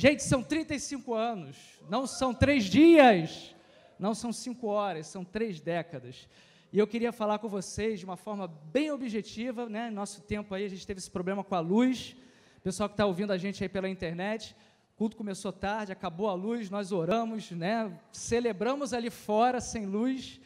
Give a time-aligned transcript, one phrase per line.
[0.00, 1.58] Gente, são 35 anos,
[1.90, 3.54] não são três dias,
[3.98, 6.26] não são cinco horas, são três décadas.
[6.72, 9.90] E eu queria falar com vocês de uma forma bem objetiva, né?
[9.90, 12.16] Nosso tempo aí, a gente teve esse problema com a luz.
[12.62, 14.56] Pessoal que está ouvindo a gente aí pela internet,
[14.94, 17.94] o culto começou tarde, acabou a luz, nós oramos, né?
[18.10, 20.40] Celebramos ali fora sem luz.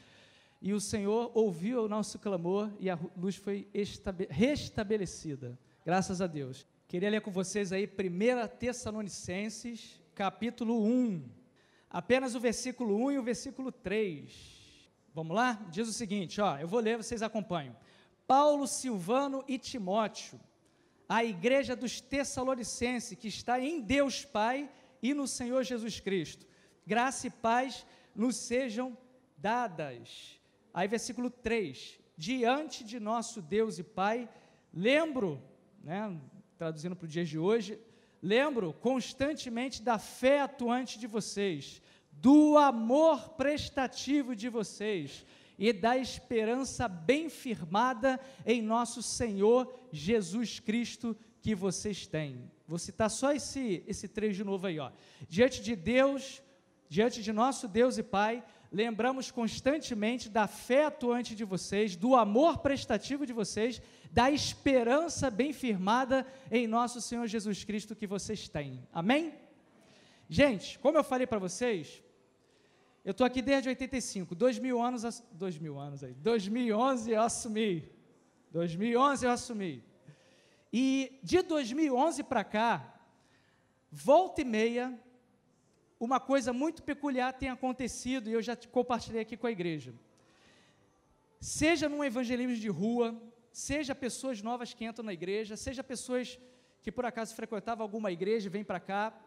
[0.61, 3.69] E o Senhor ouviu o nosso clamor e a luz foi
[4.30, 5.56] restabelecida.
[5.86, 6.66] Graças a Deus.
[6.87, 11.29] Queria ler com vocês aí 1 Tessalonicenses, capítulo 1.
[11.91, 14.91] Apenas o versículo 1 e o versículo 3.
[15.15, 15.55] Vamos lá?
[15.70, 17.75] Diz o seguinte, ó, eu vou ler, vocês acompanham.
[18.27, 20.39] Paulo, Silvano e Timóteo,
[21.09, 24.70] a igreja dos Tessalonicenses, que está em Deus Pai
[25.03, 26.47] e no Senhor Jesus Cristo.
[26.87, 28.97] Graça e paz nos sejam
[29.39, 30.39] dadas.
[30.73, 34.28] Aí, versículo 3: Diante de nosso Deus e Pai,
[34.73, 35.42] lembro,
[35.83, 36.14] né,
[36.56, 37.78] traduzindo para o dia de hoje,
[38.22, 41.83] lembro constantemente da fé atuante de vocês
[42.20, 45.27] do amor prestativo de vocês
[45.58, 52.50] e da esperança bem firmada em nosso Senhor Jesus Cristo que vocês têm.
[52.66, 54.78] Vou citar só esse, esse trecho de novo aí.
[54.78, 54.91] Ó.
[55.28, 56.42] Diante de Deus,
[56.89, 58.42] diante de nosso Deus e Pai,
[58.75, 63.80] lembramos constantemente da fé atuante de vocês, do amor prestativo de vocês,
[64.11, 68.83] da esperança bem firmada em nosso Senhor Jesus Cristo que vocês têm.
[68.92, 69.33] Amém?
[70.28, 72.02] Gente, como eu falei para vocês,
[73.05, 77.89] eu estou aqui desde 85, dois mil anos, dois mil anos aí, 2011 eu assumi,
[78.50, 79.84] 2011 eu assumi.
[80.72, 82.98] E de 2011 para cá,
[83.92, 84.98] volta e meia,
[85.98, 89.95] uma coisa muito peculiar tem acontecido e eu já compartilhei aqui com a igreja.
[91.41, 93.20] Seja num evangelismo de rua,
[93.53, 96.39] seja pessoas novas que entram na igreja, seja pessoas
[96.83, 99.18] que por acaso frequentavam alguma igreja e vêm para cá,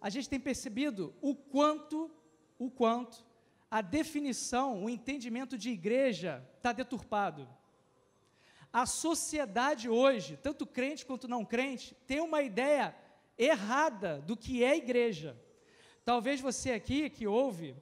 [0.00, 2.10] a gente tem percebido o quanto
[2.58, 3.24] o quanto
[3.70, 7.48] a definição, o entendimento de igreja está deturpado.
[8.72, 12.96] A sociedade hoje, tanto crente quanto não crente, tem uma ideia
[13.36, 15.36] errada do que é igreja.
[16.10, 17.76] Talvez você aqui que ouve,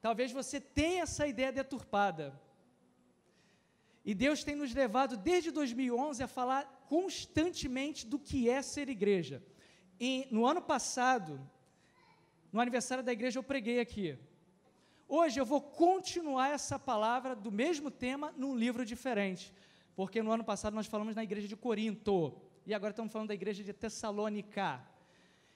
[0.00, 2.24] talvez você tenha essa ideia deturpada.
[4.04, 9.42] E Deus tem nos levado desde 2011 a falar constantemente do que é ser igreja.
[9.98, 11.40] E no ano passado,
[12.52, 14.16] no aniversário da igreja eu preguei aqui.
[15.08, 19.52] Hoje eu vou continuar essa palavra do mesmo tema num livro diferente,
[19.96, 23.34] porque no ano passado nós falamos na igreja de Corinto e agora estamos falando da
[23.34, 24.91] igreja de Tessalônica.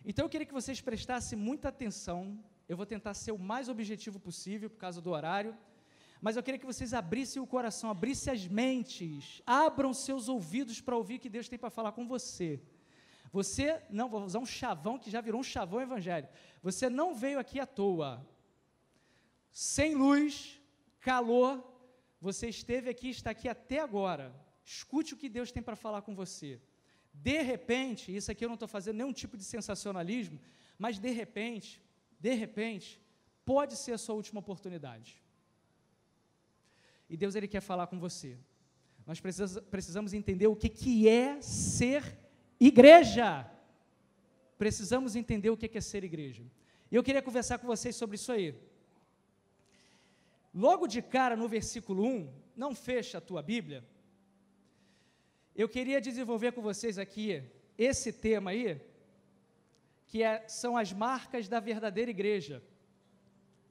[0.09, 2.39] Então eu queria que vocês prestassem muita atenção.
[2.69, 5.53] Eu vou tentar ser o mais objetivo possível por causa do horário,
[6.21, 10.97] mas eu queria que vocês abrissem o coração, abrissem as mentes, abram seus ouvidos para
[10.97, 12.63] ouvir o que Deus tem para falar com você.
[13.33, 16.33] Você, não, vou usar um chavão que já virou um chavão evangélico.
[16.63, 18.25] Você não veio aqui à toa.
[19.51, 20.61] Sem luz,
[21.01, 21.53] calor,
[22.21, 24.33] você esteve aqui, está aqui até agora.
[24.65, 26.61] Escute o que Deus tem para falar com você.
[27.23, 30.41] De repente, isso aqui eu não estou fazendo nenhum tipo de sensacionalismo,
[30.79, 31.83] mas de repente,
[32.21, 33.01] de repente,
[33.45, 35.23] pode ser a sua última oportunidade.
[37.09, 38.39] E Deus ele quer falar com você.
[39.07, 39.21] Nós
[39.71, 42.03] precisamos entender o que, que é ser
[42.59, 43.51] Igreja!
[44.59, 46.43] Precisamos entender o que é ser igreja.
[46.91, 48.55] E eu queria conversar com vocês sobre isso aí.
[50.55, 53.85] Logo de cara, no versículo 1, não fecha a tua Bíblia.
[55.57, 57.43] Eu queria desenvolver com vocês aqui
[57.79, 58.79] esse tema aí,
[60.07, 62.63] que é, são as marcas da verdadeira igreja.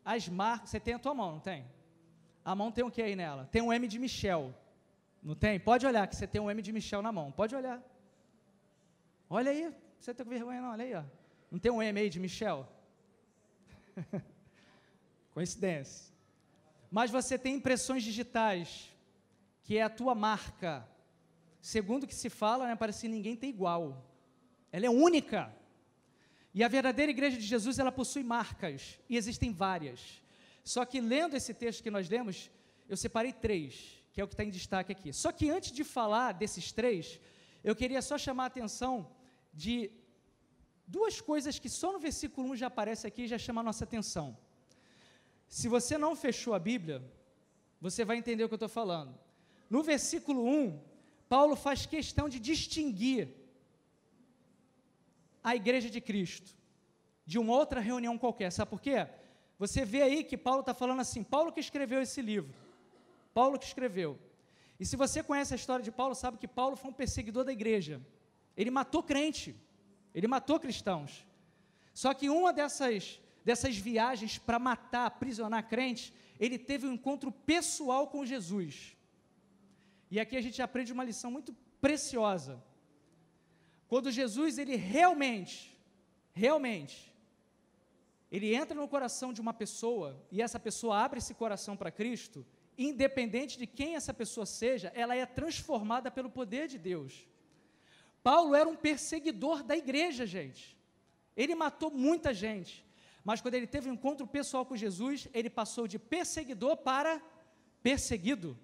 [0.03, 1.63] As marcas, você tem a tua mão, não tem?
[2.44, 3.47] A mão tem o que aí nela?
[3.51, 4.51] Tem um M de Michel.
[5.22, 5.59] Não tem?
[5.59, 7.31] Pode olhar que você tem um M de Michel na mão.
[7.31, 7.79] Pode olhar.
[9.29, 11.03] Olha aí, você está com vergonha não, olha aí, ó.
[11.52, 12.67] Não tem um M aí de Michel?
[15.34, 16.12] Coincidência.
[16.90, 18.91] Mas você tem impressões digitais,
[19.64, 20.87] que é a tua marca.
[21.73, 23.84] Segundo o que se fala, né, parece que ninguém tem igual.
[24.72, 25.52] Ela é única.
[26.53, 30.00] E a verdadeira igreja de Jesus, ela possui marcas, e existem várias.
[30.64, 32.52] Só que lendo esse texto que nós lemos,
[32.88, 35.12] eu separei três, que é o que está em destaque aqui.
[35.12, 37.20] Só que antes de falar desses três,
[37.64, 39.09] eu queria só chamar a atenção
[39.52, 39.90] de
[40.85, 43.85] duas coisas que só no versículo 1 já aparece aqui e já chama a nossa
[43.85, 44.38] atenção.
[45.47, 47.03] Se você não fechou a Bíblia,
[47.82, 49.18] você vai entender o que eu estou falando.
[49.68, 50.94] No versículo 1,
[51.35, 53.28] Paulo faz questão de distinguir
[55.43, 56.55] a igreja de Cristo
[57.26, 58.49] de uma outra reunião qualquer.
[58.52, 59.05] Sabe por quê?
[59.59, 62.55] Você vê aí que Paulo está falando assim, Paulo que escreveu esse livro.
[63.34, 64.17] Paulo que escreveu.
[64.79, 67.52] E se você conhece a história de Paulo, sabe que Paulo foi um perseguidor da
[67.52, 68.02] igreja.
[68.55, 69.53] Ele matou crente,
[70.14, 71.28] ele matou cristãos.
[71.93, 78.08] Só que uma dessas, dessas viagens para matar, aprisionar crente, ele teve um encontro pessoal
[78.08, 78.95] com Jesus.
[80.16, 82.64] E aqui a gente aprende uma lição muito preciosa.
[83.85, 85.78] Quando Jesus, ele realmente,
[86.32, 87.14] realmente,
[88.32, 92.46] ele entra no coração de uma pessoa e essa pessoa abre esse coração para Cristo,
[92.78, 97.28] independente de quem essa pessoa seja, ela é transformada pelo poder de Deus.
[98.23, 100.78] Paulo era um perseguidor da igreja, gente.
[101.35, 102.85] Ele matou muita gente.
[103.22, 107.22] Mas quando ele teve um encontro pessoal com Jesus, ele passou de perseguidor para
[107.84, 108.58] perseguido.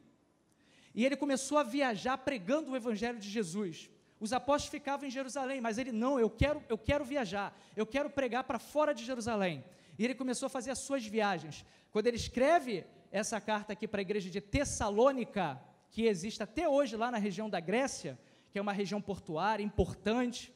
[0.94, 3.90] E ele começou a viajar pregando o evangelho de Jesus.
[4.20, 8.10] Os apóstolos ficavam em Jerusalém, mas ele não, eu quero, eu quero viajar, eu quero
[8.10, 9.64] pregar para fora de Jerusalém.
[9.98, 11.66] E ele começou a fazer as suas viagens.
[11.92, 15.60] Quando ele escreve essa carta aqui para a igreja de Tessalônica,
[15.90, 18.18] que existe até hoje lá na região da Grécia,
[18.52, 20.54] que é uma região portuária importante,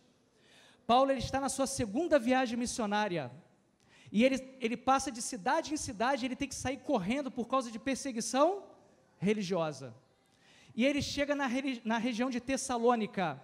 [0.85, 3.31] Paulo ele está na sua segunda viagem missionária.
[4.11, 7.71] E ele, ele passa de cidade em cidade, ele tem que sair correndo por causa
[7.71, 8.63] de perseguição
[9.17, 9.93] religiosa.
[10.75, 11.47] E ele chega na,
[11.83, 13.41] na região de Tessalônica,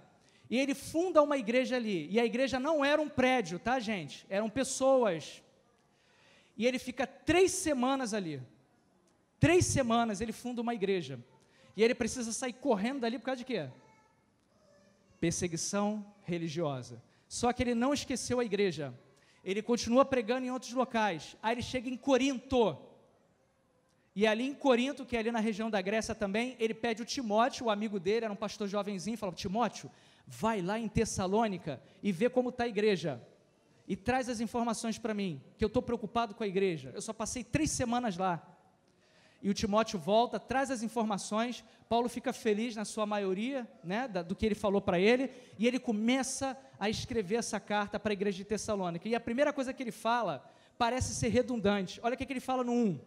[0.50, 2.10] e ele funda uma igreja ali.
[2.12, 4.26] E a igreja não era um prédio, tá, gente?
[4.30, 5.42] Eram pessoas.
[6.58, 8.42] E ele fica três semanas ali.
[9.40, 11.18] Três semanas ele funda uma igreja.
[11.76, 13.70] E ele precisa sair correndo dali por causa de quê?
[15.22, 17.02] Perseguição religiosa.
[17.30, 18.94] Só que ele não esqueceu a igreja.
[19.46, 21.38] Ele continua pregando em outros locais.
[21.42, 22.78] Aí ele chega em Corinto.
[24.16, 27.06] E ali em Corinto, que é ali na região da Grécia também, ele pede o
[27.06, 29.90] Timóteo, o amigo dele, era um pastor jovenzinho, falou: Timóteo,
[30.28, 33.22] vai lá em Tessalônica e vê como está a igreja.
[33.88, 36.92] E traz as informações para mim, que eu estou preocupado com a igreja.
[36.94, 38.46] Eu só passei três semanas lá.
[39.42, 41.64] E o Timóteo volta, traz as informações.
[41.90, 45.80] Paulo fica feliz na sua maioria, né, do que ele falou para ele, e ele
[45.80, 49.10] começa a escrever essa carta para a igreja de Tessalônica.
[49.10, 50.48] E a primeira coisa que ele fala
[50.78, 52.00] parece ser redundante.
[52.04, 53.00] Olha o que, que ele fala no 1.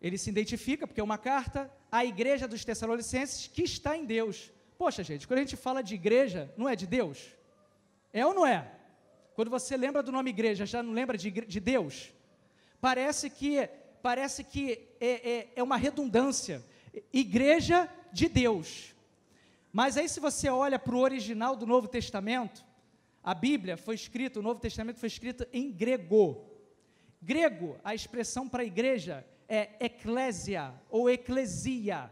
[0.00, 4.50] Ele se identifica, porque é uma carta à igreja dos Tessalonicenses que está em Deus.
[4.78, 7.18] Poxa, gente, quando a gente fala de igreja, não é de Deus?
[8.12, 8.70] É ou não é?
[9.34, 12.12] Quando você lembra do nome igreja, já não lembra de, de Deus?
[12.80, 13.68] Parece que,
[14.02, 16.64] parece que é, é, é uma redundância.
[17.12, 18.94] Igreja de Deus.
[19.72, 22.64] Mas aí, se você olha para o original do Novo Testamento,
[23.22, 26.44] a Bíblia foi escrita, o Novo Testamento foi escrito em grego.
[27.20, 32.08] Grego, a expressão para igreja é eclésia ou eclesia.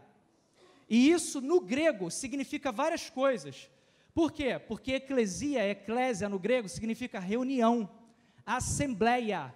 [0.89, 3.69] E isso no grego significa várias coisas.
[4.13, 4.59] Por quê?
[4.59, 7.89] Porque eclesia, eclésia no grego significa reunião,
[8.45, 9.55] assembleia.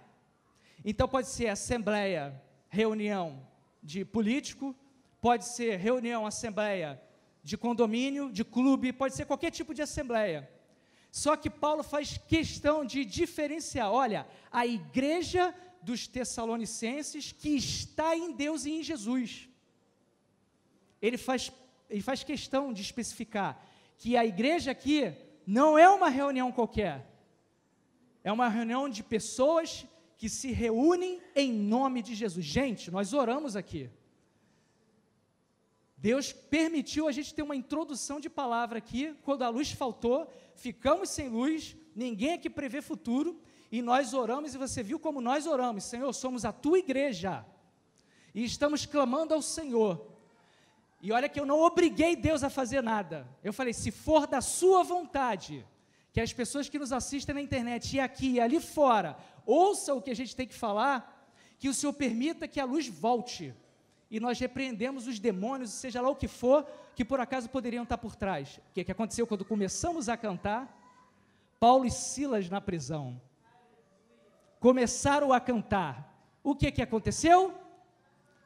[0.82, 3.46] Então pode ser assembleia, reunião
[3.82, 4.74] de político,
[5.20, 6.98] pode ser reunião, assembleia
[7.42, 10.50] de condomínio, de clube, pode ser qualquer tipo de assembleia.
[11.10, 15.54] Só que Paulo faz questão de diferenciar, olha, a igreja
[15.84, 19.48] dos Tessalonicenses que está em Deus e em Jesus.
[21.00, 21.52] Ele faz,
[21.90, 23.62] ele faz questão de especificar
[23.98, 25.14] que a igreja aqui
[25.46, 27.06] não é uma reunião qualquer,
[28.22, 29.86] é uma reunião de pessoas
[30.16, 32.44] que se reúnem em nome de Jesus.
[32.44, 33.90] Gente, nós oramos aqui.
[35.98, 41.10] Deus permitiu a gente ter uma introdução de palavra aqui, quando a luz faltou, ficamos
[41.10, 43.40] sem luz, ninguém aqui prevê futuro,
[43.76, 47.44] e nós oramos, e você viu como nós oramos, Senhor, somos a tua igreja,
[48.32, 49.92] e estamos clamando ao Senhor,
[51.02, 53.26] e olha que eu não obriguei Deus a fazer nada.
[53.42, 55.66] Eu falei: se for da sua vontade,
[56.12, 60.02] que as pessoas que nos assistem na internet e aqui e ali fora ouçam o
[60.02, 61.28] que a gente tem que falar,
[61.58, 63.52] que o Senhor permita que a luz volte
[64.08, 66.64] e nós repreendemos os demônios, seja lá o que for,
[66.94, 68.60] que por acaso poderiam estar por trás.
[68.70, 70.62] O que, que aconteceu quando começamos a cantar?
[71.58, 73.20] Paulo e Silas na prisão.
[74.66, 75.94] Começaram a cantar.
[76.42, 77.40] O que, que aconteceu?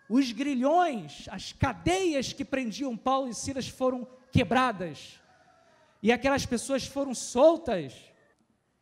[0.08, 5.20] os grilhões, as cadeias que prendiam Paulo e Silas foram quebradas,
[6.02, 7.94] e aquelas pessoas foram soltas,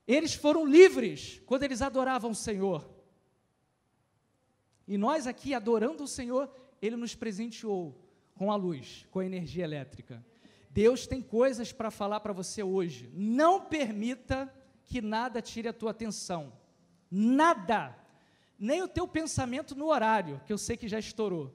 [0.07, 2.89] eles foram livres quando eles adoravam o Senhor.
[4.87, 6.49] E nós aqui adorando o Senhor,
[6.81, 8.01] Ele nos presenteou
[8.37, 10.25] com a luz, com a energia elétrica.
[10.71, 13.11] Deus tem coisas para falar para você hoje.
[13.13, 14.53] Não permita
[14.85, 16.53] que nada tire a tua atenção.
[17.11, 17.95] Nada
[18.59, 21.55] nem o teu pensamento no horário, que eu sei que já estourou.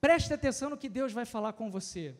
[0.00, 2.14] Preste atenção no que Deus vai falar com você.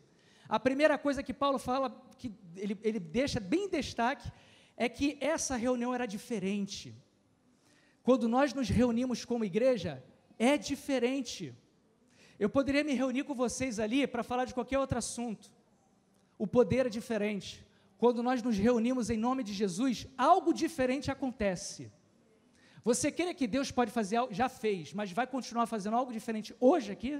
[0.47, 4.31] A primeira coisa que Paulo fala, que ele, ele deixa bem em destaque,
[4.75, 6.95] é que essa reunião era diferente.
[8.01, 10.03] Quando nós nos reunimos como igreja,
[10.39, 11.53] é diferente.
[12.39, 15.51] Eu poderia me reunir com vocês ali para falar de qualquer outro assunto.
[16.37, 17.65] O poder é diferente.
[17.97, 21.91] quando nós nos reunimos em nome de Jesus, algo diferente acontece.
[22.89, 26.55] Você crê que Deus pode fazer algo, já fez, mas vai continuar fazendo algo diferente
[26.67, 27.13] hoje aqui?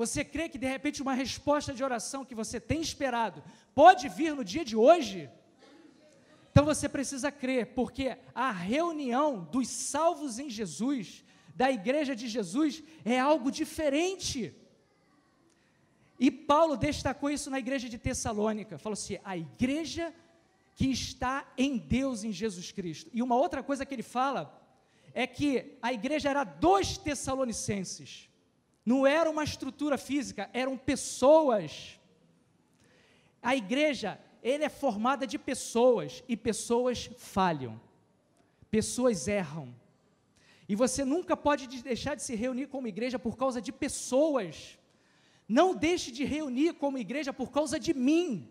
[0.00, 3.42] Você crê que de repente uma resposta de oração que você tem esperado
[3.74, 5.30] pode vir no dia de hoje?
[6.50, 12.82] Então você precisa crer, porque a reunião dos salvos em Jesus, da igreja de Jesus,
[13.06, 14.54] é algo diferente.
[16.20, 18.76] E Paulo destacou isso na igreja de Tessalônica.
[18.76, 20.12] Falou assim: a igreja
[20.78, 23.10] que está em Deus, em Jesus Cristo.
[23.12, 24.64] E uma outra coisa que ele fala
[25.12, 28.30] é que a igreja era dos Tessalonicenses.
[28.86, 31.98] Não era uma estrutura física, eram pessoas.
[33.42, 37.80] A igreja, ele é formada de pessoas e pessoas falham.
[38.70, 39.74] Pessoas erram.
[40.68, 44.78] E você nunca pode deixar de se reunir como igreja por causa de pessoas.
[45.48, 48.48] Não deixe de reunir como igreja por causa de mim,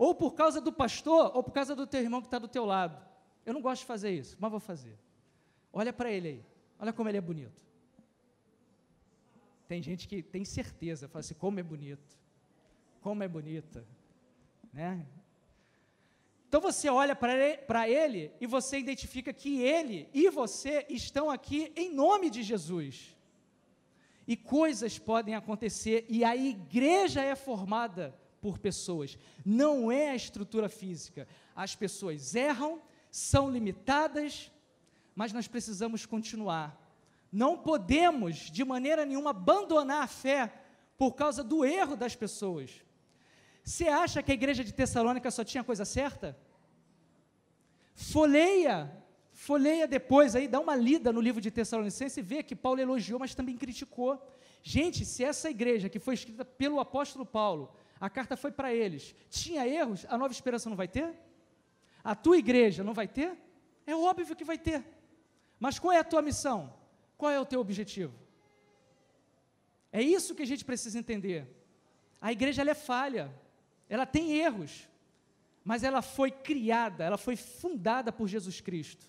[0.00, 2.64] ou por causa do pastor, ou por causa do teu irmão que está do teu
[2.64, 2.98] lado.
[3.44, 4.98] Eu não gosto de fazer isso, mas vou fazer.
[5.70, 6.44] Olha para ele aí,
[6.78, 7.60] olha como ele é bonito.
[9.68, 12.18] Tem gente que tem certeza, fala assim, como é bonito,
[13.02, 13.86] como é bonita,
[14.72, 15.06] né?
[16.48, 21.92] Então você olha para ele e você identifica que ele e você estão aqui em
[21.92, 23.14] nome de Jesus.
[24.26, 30.68] E coisas podem acontecer, e a igreja é formada por pessoas, não é a estrutura
[30.68, 31.28] física.
[31.54, 32.80] As pessoas erram,
[33.10, 34.50] são limitadas,
[35.14, 36.80] mas nós precisamos continuar
[37.32, 40.52] não podemos, de maneira nenhuma, abandonar a fé
[40.96, 42.82] por causa do erro das pessoas.
[43.62, 46.36] Você acha que a igreja de Tessalônica só tinha coisa certa?
[47.94, 48.90] Folheia,
[49.32, 53.20] folheia depois aí, dá uma lida no livro de Tessalonicenses e vê que Paulo elogiou,
[53.20, 54.20] mas também criticou.
[54.62, 59.14] Gente, se essa igreja que foi escrita pelo apóstolo Paulo, a carta foi para eles,
[59.28, 61.14] tinha erros, a nova esperança não vai ter?
[62.02, 63.36] A tua igreja não vai ter?
[63.86, 64.82] É óbvio que vai ter.
[65.58, 66.72] Mas qual é a tua missão?
[67.18, 68.14] Qual é o teu objetivo?
[69.92, 71.46] É isso que a gente precisa entender.
[72.20, 73.30] A igreja é falha,
[73.88, 74.88] ela tem erros,
[75.62, 79.04] mas ela foi criada, ela foi fundada por Jesus Cristo.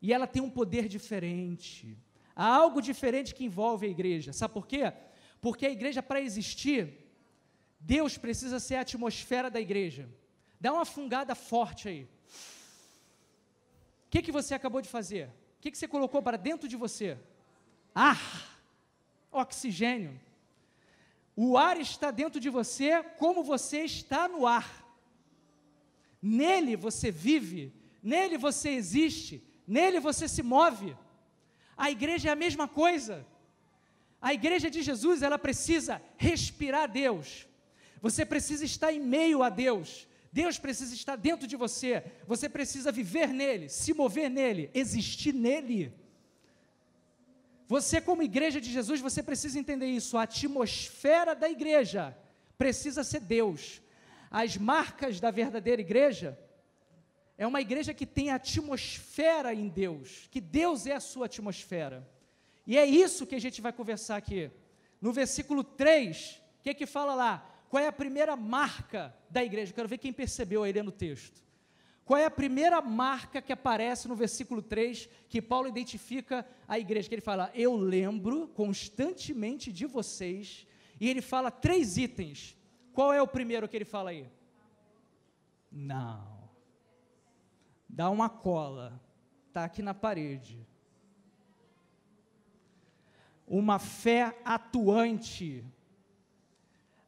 [0.00, 1.98] E ela tem um poder diferente.
[2.34, 4.32] Há algo diferente que envolve a igreja.
[4.32, 4.92] Sabe por quê?
[5.40, 7.01] Porque a igreja, para existir,
[7.82, 10.08] Deus precisa ser a atmosfera da igreja.
[10.60, 12.04] Dá uma fungada forte aí.
[14.06, 15.30] O que, que você acabou de fazer?
[15.62, 17.16] que, que você colocou para dentro de você?
[17.94, 18.20] Ar,
[19.30, 20.20] oxigênio.
[21.36, 24.68] O ar está dentro de você como você está no ar.
[26.20, 27.72] Nele você vive,
[28.02, 30.96] nele você existe, nele você se move.
[31.76, 33.24] A igreja é a mesma coisa.
[34.20, 37.46] A igreja de Jesus, ela precisa respirar Deus.
[38.02, 40.08] Você precisa estar em meio a Deus.
[40.32, 45.94] Deus precisa estar dentro de você, você precisa viver nele, se mover nele, existir nele.
[47.68, 50.16] Você, como igreja de Jesus, você precisa entender isso.
[50.16, 52.16] A atmosfera da igreja
[52.56, 53.82] precisa ser Deus.
[54.30, 56.38] As marcas da verdadeira igreja
[57.36, 62.08] é uma igreja que tem atmosfera em Deus, que Deus é a sua atmosfera.
[62.66, 64.50] E é isso que a gente vai conversar aqui.
[65.00, 67.51] No versículo 3, o que que fala lá?
[67.72, 69.70] Qual é a primeira marca da igreja?
[69.70, 71.42] Eu quero ver quem percebeu aí no texto.
[72.04, 77.08] Qual é a primeira marca que aparece no versículo 3 que Paulo identifica a igreja?
[77.08, 80.66] Que ele fala: Eu lembro constantemente de vocês.
[81.00, 82.54] E ele fala três itens.
[82.92, 84.28] Qual é o primeiro que ele fala aí?
[85.70, 86.50] Não.
[87.88, 89.00] Dá uma cola.
[89.48, 90.60] Está aqui na parede.
[93.46, 95.64] Uma fé atuante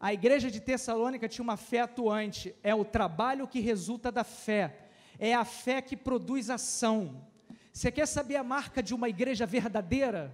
[0.04, 4.90] a igreja de Tessalônica tinha uma fé atuante, é o trabalho que resulta da fé,
[5.18, 7.26] é a fé que produz ação.
[7.73, 10.30] Você quer saber a marca de uma igreja verdadeira?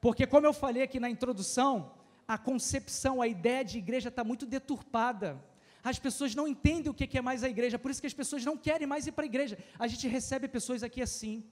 [0.00, 1.94] Porque, como eu falei aqui na introdução,
[2.26, 5.40] a concepção, a ideia de igreja está muito deturpada.
[5.84, 8.44] As pessoas não entendem o que é mais a igreja, por isso que as pessoas
[8.44, 9.56] não querem mais ir para a igreja.
[9.78, 11.44] A gente recebe pessoas aqui assim.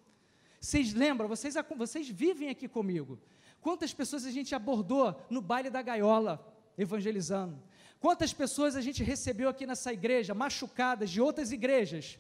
[0.61, 3.21] Vocês lembram, vocês, vocês vivem aqui comigo.
[3.61, 6.56] Quantas pessoas a gente abordou no baile da gaiola?
[6.77, 7.63] Evangelizando.
[7.99, 12.19] Quantas pessoas a gente recebeu aqui nessa igreja, machucadas de outras igrejas?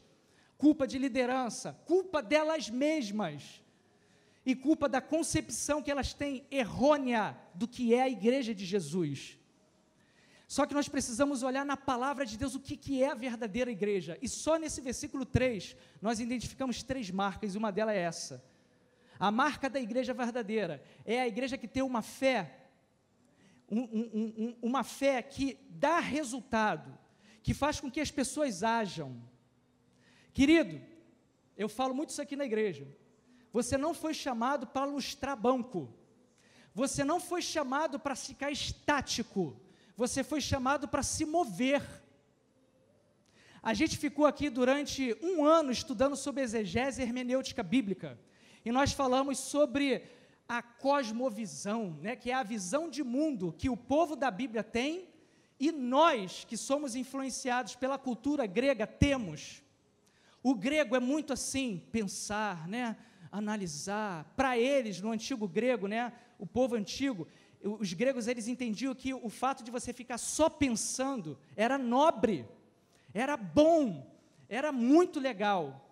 [0.56, 3.62] Culpa de liderança, culpa delas mesmas
[4.44, 9.38] e culpa da concepção que elas têm errônea do que é a igreja de Jesus.
[10.48, 13.70] Só que nós precisamos olhar na palavra de Deus o que, que é a verdadeira
[13.70, 14.16] igreja.
[14.22, 18.44] E só nesse versículo 3 nós identificamos três marcas, e uma delas é essa.
[19.18, 22.65] A marca da igreja verdadeira é a igreja que tem uma fé
[23.70, 26.96] um, um, um, uma fé que dá resultado,
[27.42, 29.20] que faz com que as pessoas ajam.
[30.32, 30.80] Querido,
[31.56, 32.86] eu falo muito isso aqui na igreja.
[33.52, 35.92] Você não foi chamado para lustrar banco.
[36.74, 39.58] Você não foi chamado para ficar estático.
[39.96, 41.82] Você foi chamado para se mover.
[43.62, 48.18] A gente ficou aqui durante um ano estudando sobre exegese hermenêutica bíblica.
[48.64, 50.04] E nós falamos sobre
[50.48, 55.08] a cosmovisão, né, que é a visão de mundo que o povo da Bíblia tem
[55.58, 59.62] e nós, que somos influenciados pela cultura grega, temos.
[60.42, 62.96] O grego é muito assim, pensar, né,
[63.32, 64.32] analisar.
[64.36, 67.26] Para eles, no antigo grego, né, o povo antigo,
[67.62, 72.46] os gregos eles entendiam que o fato de você ficar só pensando era nobre,
[73.12, 74.06] era bom,
[74.48, 75.85] era muito legal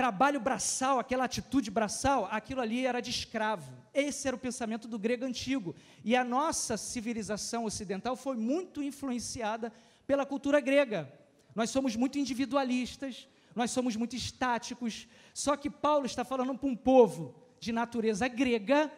[0.00, 3.70] trabalho braçal, aquela atitude braçal, aquilo ali era de escravo.
[3.92, 5.74] Esse era o pensamento do grego antigo.
[6.02, 9.70] E a nossa civilização ocidental foi muito influenciada
[10.06, 11.12] pela cultura grega.
[11.54, 15.06] Nós somos muito individualistas, nós somos muito estáticos.
[15.34, 18.90] Só que Paulo está falando para um povo de natureza grega,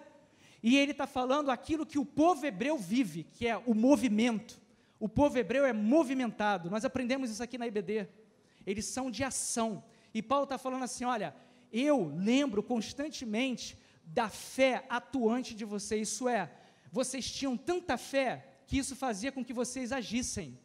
[0.63, 4.57] e ele está falando aquilo que o povo hebreu vive, que é o movimento.
[5.01, 6.71] O povo hebreu é movimentado.
[6.71, 8.07] Nós aprendemos isso aqui na IBD.
[8.65, 9.83] Eles são de ação.
[10.15, 11.35] E Paulo está falando assim: olha,
[11.73, 16.51] eu lembro constantemente da fé atuante de vocês, isso é,
[16.91, 20.59] vocês tinham tanta fé que isso fazia com que vocês agissem.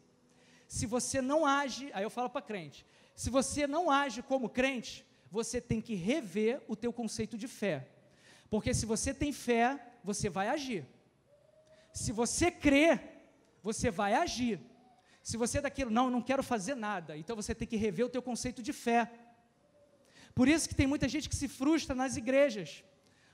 [0.67, 2.85] Se você não age, aí eu falo para crente,
[3.15, 7.87] se você não age como crente, você tem que rever o teu conceito de fé.
[8.49, 10.85] Porque se você tem fé, você vai agir.
[11.93, 12.99] Se você crê,
[13.63, 14.59] você vai agir.
[15.21, 18.09] Se você é daquilo, não, não quero fazer nada, então você tem que rever o
[18.09, 19.11] teu conceito de fé.
[20.37, 22.83] Por isso que tem muita gente que se frustra nas igrejas,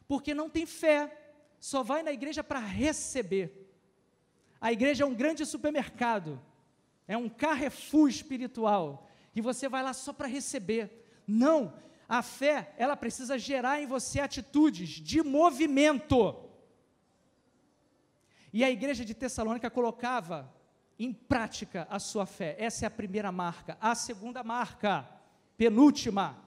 [0.07, 0.99] porque não tem fé,
[1.59, 3.75] só vai na igreja para receber.
[4.61, 6.41] A igreja é um grande supermercado,
[7.05, 11.05] é um carrefour espiritual, e você vai lá só para receber.
[11.27, 11.73] Não,
[12.07, 16.49] a fé, ela precisa gerar em você atitudes de movimento.
[18.53, 20.49] E a igreja de Tessalônica colocava
[20.97, 22.55] em prática a sua fé.
[22.57, 23.77] Essa é a primeira marca.
[23.81, 25.05] A segunda marca,
[25.57, 26.41] penúltima,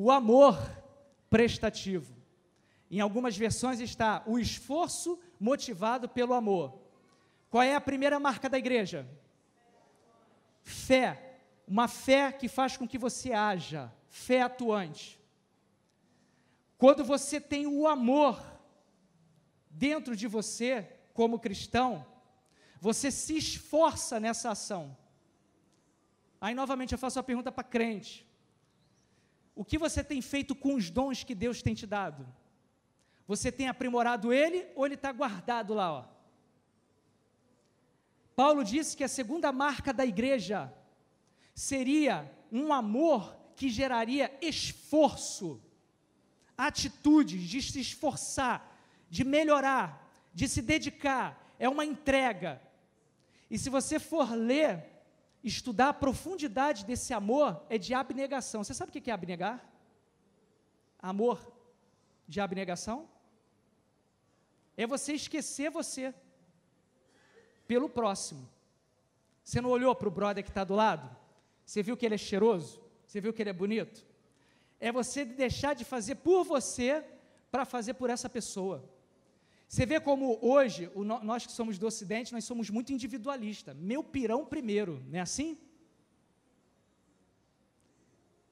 [0.00, 0.56] o amor
[1.28, 2.16] prestativo.
[2.88, 6.80] Em algumas versões está o esforço motivado pelo amor.
[7.50, 9.08] Qual é a primeira marca da igreja?
[10.62, 11.40] Fé.
[11.66, 15.20] Uma fé que faz com que você haja, fé atuante.
[16.78, 18.40] Quando você tem o amor
[19.68, 22.06] dentro de você, como cristão,
[22.80, 24.96] você se esforça nessa ação.
[26.40, 28.27] Aí novamente eu faço a pergunta para crente:
[29.58, 32.24] o que você tem feito com os dons que Deus tem te dado?
[33.26, 35.92] Você tem aprimorado ele ou ele está guardado lá?
[35.94, 36.04] Ó?
[38.36, 40.72] Paulo disse que a segunda marca da igreja
[41.56, 45.60] seria um amor que geraria esforço,
[46.56, 52.62] atitudes de se esforçar, de melhorar, de se dedicar, é uma entrega.
[53.50, 54.97] E se você for ler
[55.42, 58.62] estudar a profundidade desse amor é de abnegação.
[58.62, 59.64] Você sabe o que é abnegar?
[60.98, 61.40] Amor
[62.26, 63.08] de abnegação?
[64.76, 66.14] É você esquecer você
[67.66, 68.48] pelo próximo.
[69.44, 71.16] Você não olhou para o brother que está do lado?
[71.64, 72.82] Você viu que ele é cheiroso?
[73.06, 74.06] Você viu que ele é bonito?
[74.80, 77.04] É você deixar de fazer por você
[77.50, 78.84] para fazer por essa pessoa.
[79.68, 80.90] Você vê como hoje,
[81.22, 83.76] nós que somos do Ocidente, nós somos muito individualistas.
[83.76, 85.58] Meu pirão primeiro, não é assim?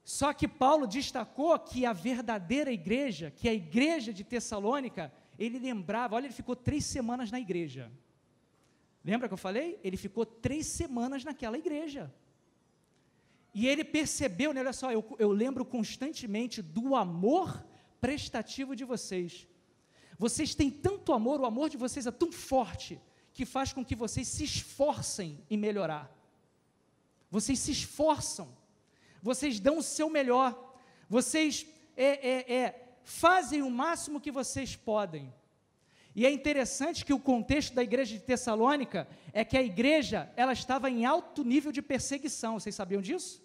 [0.04, 6.14] Só que Paulo destacou que a verdadeira igreja, que a igreja de Tessalônica, ele lembrava,
[6.14, 7.90] olha, ele ficou três semanas na igreja.
[9.02, 9.80] Lembra que eu falei?
[9.82, 12.14] Ele ficou três semanas naquela igreja.
[13.54, 17.66] E ele percebeu, né, olha só, eu, eu lembro constantemente do amor
[18.00, 19.48] prestativo de vocês.
[20.18, 23.00] Vocês têm tanto amor, o amor de vocês é tão forte,
[23.32, 26.10] que faz com que vocês se esforcem em melhorar.
[27.30, 28.48] Vocês se esforçam,
[29.22, 30.74] vocês dão o seu melhor,
[31.08, 35.32] vocês é, é, é, fazem o máximo que vocês podem.
[36.14, 40.54] E é interessante que o contexto da igreja de Tessalônica é que a igreja ela
[40.54, 42.58] estava em alto nível de perseguição.
[42.58, 43.44] Vocês sabiam disso?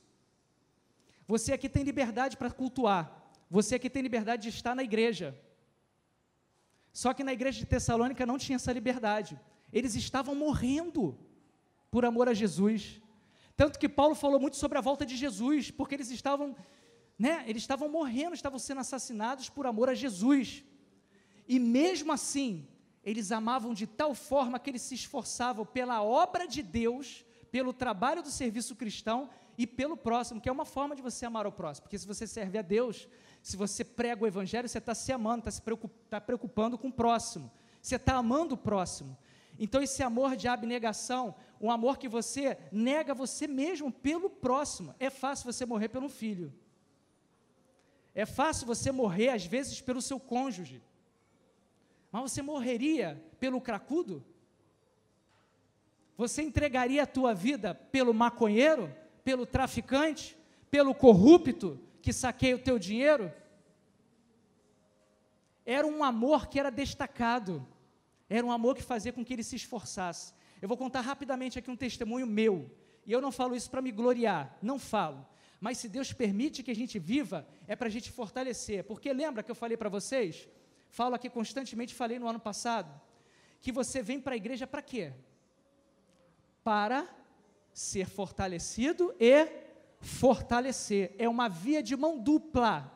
[1.27, 3.33] Você aqui tem liberdade para cultuar.
[3.49, 5.37] Você aqui tem liberdade de estar na igreja.
[6.91, 9.39] Só que na igreja de Tessalônica não tinha essa liberdade.
[9.71, 11.17] Eles estavam morrendo
[11.89, 13.01] por amor a Jesus.
[13.55, 16.55] Tanto que Paulo falou muito sobre a volta de Jesus, porque eles estavam,
[17.17, 20.63] né, eles estavam morrendo, estavam sendo assassinados por amor a Jesus.
[21.47, 22.67] E mesmo assim,
[23.03, 28.23] eles amavam de tal forma que eles se esforçavam pela obra de Deus, pelo trabalho
[28.23, 29.29] do serviço cristão
[29.61, 31.83] e pelo próximo, que é uma forma de você amar o próximo.
[31.83, 33.07] Porque se você serve a Deus,
[33.43, 35.61] se você prega o Evangelho, você está se amando, está se
[36.09, 37.51] tá preocupando com o próximo.
[37.79, 39.15] Você está amando o próximo.
[39.59, 44.95] Então, esse amor de abnegação, um amor que você nega você mesmo pelo próximo.
[44.99, 46.51] É fácil você morrer pelo filho.
[48.15, 50.81] É fácil você morrer, às vezes, pelo seu cônjuge.
[52.11, 54.25] Mas você morreria pelo cracudo?
[56.17, 58.91] Você entregaria a tua vida pelo maconheiro,
[59.23, 60.37] pelo traficante,
[60.69, 63.31] pelo corrupto que saqueia o teu dinheiro?
[65.65, 67.65] Era um amor que era destacado.
[68.29, 70.33] Era um amor que fazia com que ele se esforçasse.
[70.61, 72.69] Eu vou contar rapidamente aqui um testemunho meu.
[73.05, 75.25] E eu não falo isso para me gloriar, não falo.
[75.59, 78.83] Mas se Deus permite que a gente viva, é para a gente fortalecer.
[78.83, 80.47] Porque lembra que eu falei para vocês?
[80.89, 82.99] Falo aqui constantemente, falei no ano passado,
[83.59, 85.13] que você vem para a igreja para quê?
[86.63, 87.07] Para
[87.73, 89.47] ser fortalecido e
[89.99, 91.15] fortalecer.
[91.17, 92.91] É uma via de mão dupla.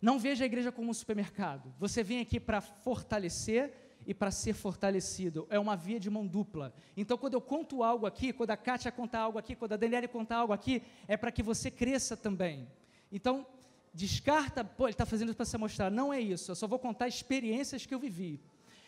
[0.00, 1.74] Não veja a igreja como um supermercado.
[1.78, 3.72] Você vem aqui para fortalecer
[4.06, 5.46] e para ser fortalecido.
[5.50, 6.72] É uma via de mão dupla.
[6.96, 10.06] Então, quando eu conto algo aqui, quando a Kátia contar algo aqui, quando a Daniela
[10.08, 12.68] contar algo aqui, é para que você cresça também.
[13.10, 13.46] Então,
[13.92, 15.90] descarta, pô, ele está fazendo isso para se mostrar.
[15.90, 18.40] Não é isso, eu só vou contar experiências que eu vivi.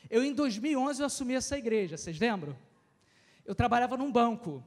[0.09, 2.57] Eu, em 2011, eu assumi essa igreja, vocês lembram?
[3.45, 4.65] Eu trabalhava num banco.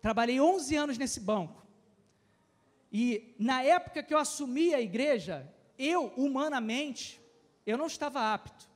[0.00, 1.66] Trabalhei 11 anos nesse banco.
[2.92, 7.20] E, na época que eu assumi a igreja, eu, humanamente,
[7.66, 8.68] eu não estava apto.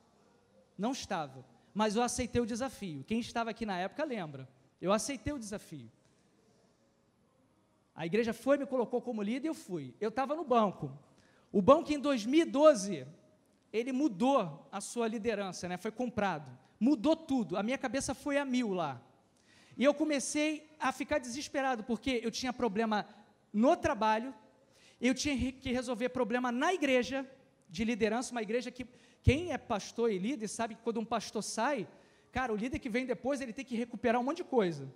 [0.78, 1.44] Não estava.
[1.74, 3.04] Mas eu aceitei o desafio.
[3.04, 4.48] Quem estava aqui na época lembra.
[4.80, 5.90] Eu aceitei o desafio.
[7.94, 9.94] A igreja foi, me colocou como líder e eu fui.
[10.00, 10.92] Eu estava no banco.
[11.50, 13.06] O banco em 2012,
[13.72, 15.76] ele mudou a sua liderança, né?
[15.76, 16.50] foi comprado.
[16.78, 17.56] Mudou tudo.
[17.56, 19.00] A minha cabeça foi a mil lá.
[19.76, 23.06] E eu comecei a ficar desesperado, porque eu tinha problema
[23.52, 24.34] no trabalho,
[25.00, 27.26] eu tinha que resolver problema na igreja,
[27.68, 28.86] de liderança, uma igreja que
[29.22, 31.86] quem é pastor e líder sabe que quando um pastor sai,
[32.30, 34.90] cara, o líder que vem depois, ele tem que recuperar um monte de coisa.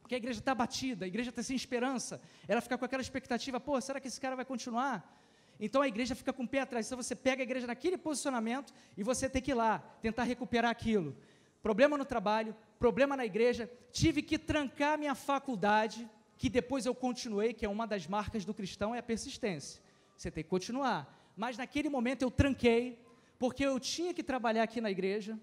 [0.00, 3.60] Porque a igreja está batida, a igreja está sem esperança, ela fica com aquela expectativa,
[3.60, 5.20] pô, será que esse cara vai continuar?
[5.60, 6.86] Então a igreja fica com o pé atrás.
[6.86, 10.70] Então você pega a igreja naquele posicionamento e você tem que ir lá, tentar recuperar
[10.70, 11.16] aquilo.
[11.62, 17.54] Problema no trabalho, problema na igreja, tive que trancar minha faculdade, que depois eu continuei,
[17.54, 19.80] que é uma das marcas do cristão, é a persistência.
[20.16, 21.32] Você tem que continuar.
[21.36, 22.98] Mas naquele momento eu tranquei,
[23.38, 25.38] porque eu tinha que trabalhar aqui na igreja.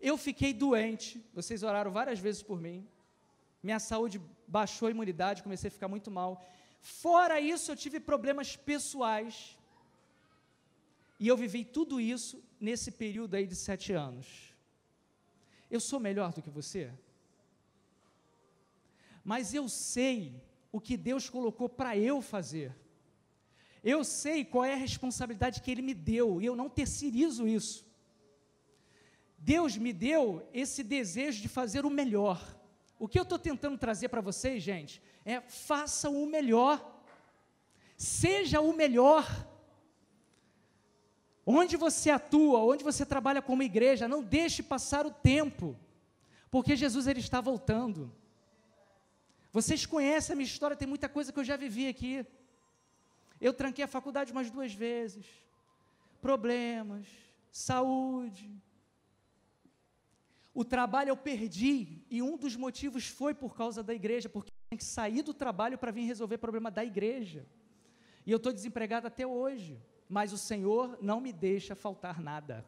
[0.00, 2.86] Eu fiquei doente, vocês oraram várias vezes por mim.
[3.60, 6.40] Minha saúde baixou a imunidade, comecei a ficar muito mal.
[6.80, 9.58] Fora isso, eu tive problemas pessoais.
[11.18, 14.53] E eu vivi tudo isso nesse período aí de sete anos.
[15.74, 16.82] Eu sou melhor do que você?
[19.24, 22.72] Mas eu sei o que Deus colocou para eu fazer.
[23.82, 27.84] Eu sei qual é a responsabilidade que Ele me deu e eu não terceirizo isso.
[29.36, 32.38] Deus me deu esse desejo de fazer o melhor.
[32.96, 36.76] O que eu estou tentando trazer para vocês, gente, é faça o melhor.
[37.96, 39.26] Seja o melhor.
[41.46, 45.76] Onde você atua, onde você trabalha como igreja, não deixe passar o tempo,
[46.50, 48.10] porque Jesus ele está voltando.
[49.52, 52.26] Vocês conhecem a minha história, tem muita coisa que eu já vivi aqui.
[53.40, 55.26] Eu tranquei a faculdade umas duas vezes.
[56.20, 57.06] Problemas,
[57.52, 58.50] saúde.
[60.54, 64.68] O trabalho eu perdi, e um dos motivos foi por causa da igreja, porque eu
[64.68, 67.44] tinha que sair do trabalho para vir resolver problema da igreja.
[68.24, 69.78] E eu estou desempregado até hoje,
[70.14, 72.64] mas o Senhor não me deixa faltar nada.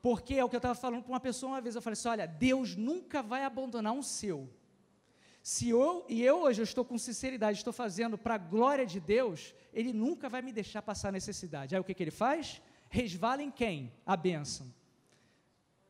[0.00, 2.08] Porque é o que eu estava falando para uma pessoa uma vez, eu falei assim:
[2.08, 4.48] olha, Deus nunca vai abandonar um seu.
[5.42, 8.98] Se eu, e eu hoje eu estou com sinceridade, estou fazendo para a glória de
[8.98, 11.74] Deus, Ele nunca vai me deixar passar necessidade.
[11.74, 12.62] Aí o que, que Ele faz?
[12.88, 13.92] Resvala em quem?
[14.06, 14.72] A bênção.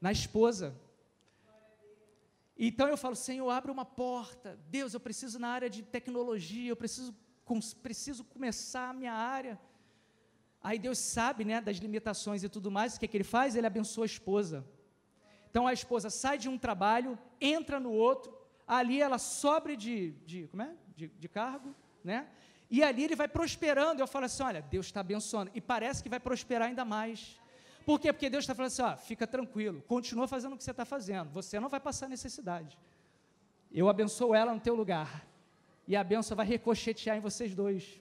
[0.00, 0.74] Na esposa.
[2.58, 4.58] Então eu falo, Senhor, abre uma porta.
[4.68, 7.14] Deus, eu preciso na área de tecnologia, eu preciso,
[7.80, 9.56] preciso começar a minha área.
[10.62, 13.56] Aí Deus sabe né, das limitações e tudo mais, o que, que Ele faz?
[13.56, 14.64] Ele abençoa a esposa.
[15.50, 18.32] Então a esposa sai de um trabalho, entra no outro,
[18.66, 20.72] ali ela sobre de, de como é?
[20.96, 22.28] De, de cargo, né?
[22.70, 24.00] E ali ele vai prosperando.
[24.00, 25.50] Eu falo assim: olha, Deus está abençoando.
[25.54, 27.36] E parece que vai prosperar ainda mais.
[27.84, 28.12] Por quê?
[28.12, 31.30] Porque Deus está falando assim: ó, fica tranquilo, continua fazendo o que você está fazendo.
[31.30, 32.78] Você não vai passar necessidade.
[33.72, 35.26] Eu abençoo ela no teu lugar.
[35.88, 38.00] E a benção vai ricochetear em vocês dois.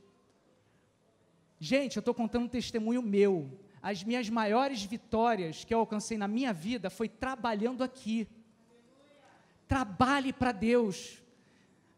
[1.59, 3.59] Gente, eu estou contando um testemunho meu.
[3.81, 8.27] As minhas maiores vitórias que eu alcancei na minha vida foi trabalhando aqui
[9.69, 11.21] Trabalhe para Deus.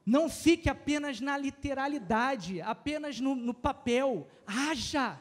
[0.06, 4.28] Não fique apenas na literalidade, apenas no, no papel.
[4.46, 5.18] Haja.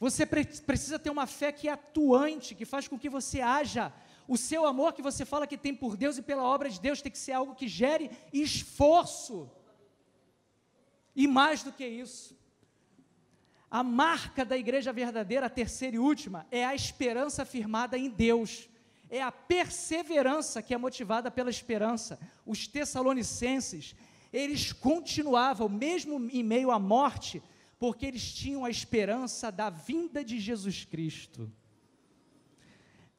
[0.00, 3.92] Você pre precisa ter uma fé que é atuante, que faz com que você haja.
[4.26, 7.00] O seu amor que você fala que tem por Deus e pela obra de Deus
[7.00, 9.48] tem que ser algo que gere esforço.
[11.14, 12.36] E mais do que isso,
[13.70, 18.68] a marca da igreja verdadeira, a terceira e última, é a esperança firmada em Deus.
[19.08, 22.18] É a perseverança que é motivada pela esperança.
[22.44, 23.94] Os tessalonicenses,
[24.32, 27.42] eles continuavam, mesmo em meio à morte,
[27.78, 31.50] porque eles tinham a esperança da vinda de Jesus Cristo.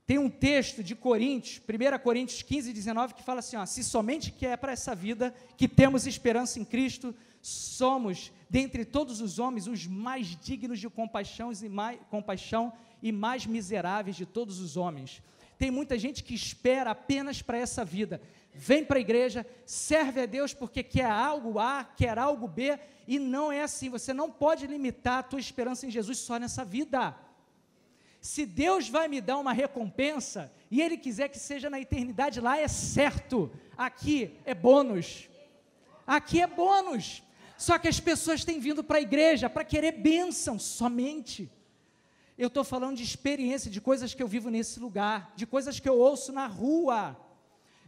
[0.06, 4.32] Tem um texto de Coríntios, 1 Coríntios 15, 19, que fala assim: ó, se somente
[4.32, 9.66] que é para essa vida que temos esperança em Cristo, somos, dentre todos os homens,
[9.66, 15.24] os mais dignos de compaixão e mais, compaixão e mais miseráveis de todos os homens.
[15.58, 18.22] Tem muita gente que espera apenas para essa vida.
[18.54, 23.18] Vem para a igreja, serve a Deus porque quer algo A, quer algo B, e
[23.18, 23.90] não é assim.
[23.90, 27.16] Você não pode limitar a tua esperança em Jesus só nessa vida.
[28.20, 32.60] Se Deus vai me dar uma recompensa e Ele quiser que seja na eternidade, lá
[32.60, 33.50] é certo.
[33.78, 35.30] Aqui é bônus.
[36.06, 37.24] Aqui é bônus.
[37.62, 41.48] Só que as pessoas têm vindo para a igreja para querer bênção somente.
[42.36, 45.88] Eu estou falando de experiência, de coisas que eu vivo nesse lugar, de coisas que
[45.88, 47.16] eu ouço na rua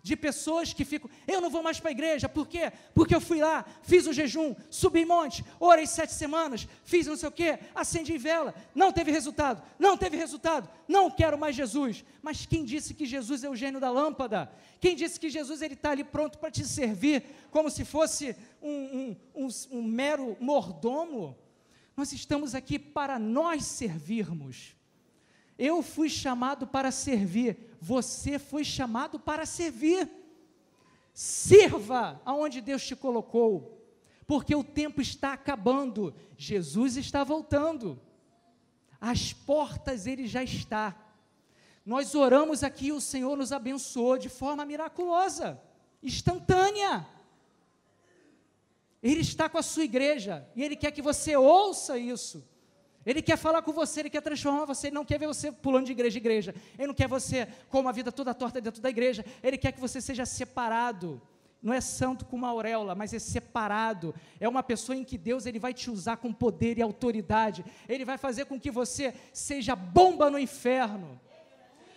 [0.03, 2.73] de pessoas que ficam, eu não vou mais para a igreja, por quê?
[2.93, 7.29] Porque eu fui lá, fiz o jejum, subi monte, orei sete semanas, fiz não sei
[7.29, 12.03] o quê, acendi vela, não teve resultado, não teve resultado, não quero mais Jesus.
[12.21, 14.51] Mas quem disse que Jesus é o gênio da lâmpada?
[14.81, 19.15] Quem disse que Jesus ele está ali pronto para te servir, como se fosse um,
[19.33, 21.37] um, um, um mero mordomo?
[21.95, 24.75] Nós estamos aqui para nós servirmos.
[25.65, 30.11] Eu fui chamado para servir, você foi chamado para servir.
[31.13, 33.81] Sirva aonde Deus te colocou,
[34.27, 37.97] porque o tempo está acabando, Jesus está voltando,
[38.99, 40.97] as portas ele já está.
[41.85, 45.61] Nós oramos aqui, o Senhor nos abençoou de forma miraculosa,
[46.03, 47.07] instantânea.
[49.01, 52.43] Ele está com a sua igreja e ele quer que você ouça isso.
[53.05, 55.87] Ele quer falar com você, ele quer transformar você, ele não quer ver você pulando
[55.87, 56.55] de igreja em igreja.
[56.77, 59.25] Ele não quer você com uma vida toda torta dentro da igreja.
[59.41, 61.21] Ele quer que você seja separado.
[61.61, 64.15] Não é santo com uma auréola, mas é separado.
[64.39, 67.63] É uma pessoa em que Deus ele vai te usar com poder e autoridade.
[67.87, 71.19] Ele vai fazer com que você seja bomba no inferno.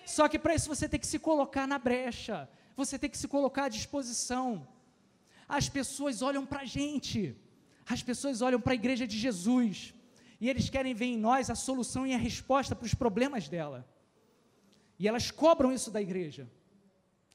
[0.04, 2.48] Só que para isso você tem que se colocar na brecha.
[2.76, 4.66] Você tem que se colocar à disposição.
[5.48, 7.36] As pessoas olham para a gente.
[7.88, 9.95] As pessoas olham para a igreja de Jesus
[10.40, 13.88] e eles querem ver em nós a solução e a resposta para os problemas dela.
[14.98, 16.50] E elas cobram isso da igreja.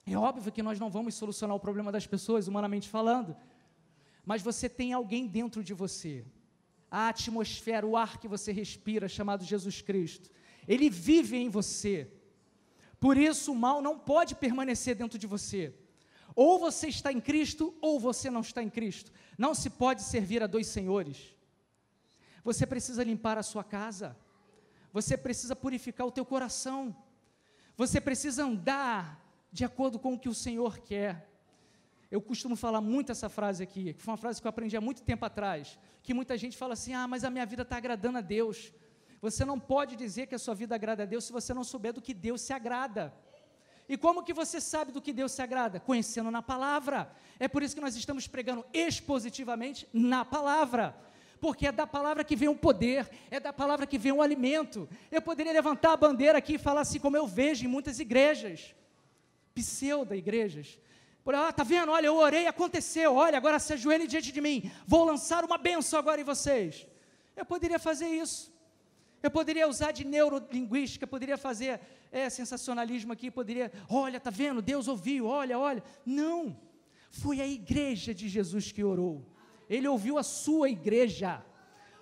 [0.05, 3.35] É óbvio que nós não vamos solucionar o problema das pessoas, humanamente falando,
[4.25, 6.25] mas você tem alguém dentro de você.
[6.89, 10.29] A atmosfera, o ar que você respira, chamado Jesus Cristo,
[10.67, 12.11] ele vive em você.
[12.99, 15.73] Por isso o mal não pode permanecer dentro de você.
[16.35, 19.11] Ou você está em Cristo, ou você não está em Cristo.
[19.37, 21.35] Não se pode servir a dois senhores.
[22.43, 24.17] Você precisa limpar a sua casa.
[24.91, 26.95] Você precisa purificar o teu coração.
[27.77, 31.29] Você precisa andar de acordo com o que o Senhor quer.
[32.09, 34.81] Eu costumo falar muito essa frase aqui, que foi uma frase que eu aprendi há
[34.81, 38.17] muito tempo atrás, que muita gente fala assim: "Ah, mas a minha vida está agradando
[38.17, 38.73] a Deus".
[39.21, 41.93] Você não pode dizer que a sua vida agrada a Deus se você não souber
[41.93, 43.13] do que Deus se agrada.
[43.87, 45.79] E como que você sabe do que Deus se agrada?
[45.79, 47.13] Conhecendo na palavra.
[47.39, 50.95] É por isso que nós estamos pregando expositivamente na palavra
[51.41, 54.87] porque é da palavra que vem o poder, é da palavra que vem o alimento.
[55.11, 58.75] Eu poderia levantar a bandeira aqui e falar assim, como eu vejo em muitas igrejas,
[59.55, 60.77] pseudo-igrejas.
[61.23, 61.91] Por ah, tá vendo?
[61.91, 63.15] Olha, eu orei, aconteceu.
[63.15, 64.71] Olha, agora se ajoelhe diante de mim.
[64.85, 66.85] Vou lançar uma benção agora em vocês.
[67.35, 68.53] Eu poderia fazer isso.
[69.23, 74.61] Eu poderia usar de neurolinguística, poderia fazer é, sensacionalismo aqui, poderia, olha, tá vendo?
[74.61, 75.83] Deus ouviu, olha, olha.
[76.05, 76.55] Não.
[77.09, 79.25] Foi a igreja de Jesus que orou
[79.71, 81.41] ele ouviu a sua igreja,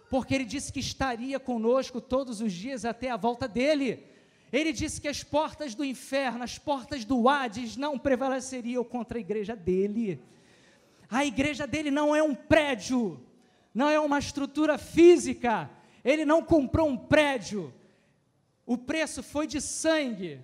[0.10, 4.08] porque ele disse que estaria conosco todos os dias até a volta dele.
[4.52, 9.22] Ele disse que as portas do inferno, as portas do Hades não prevaleceriam contra a
[9.22, 10.20] igreja dele.
[11.08, 13.24] A igreja dele não é um prédio,
[13.72, 15.70] não é uma estrutura física.
[16.04, 17.72] Ele não comprou um prédio.
[18.66, 20.42] O preço foi de sangue.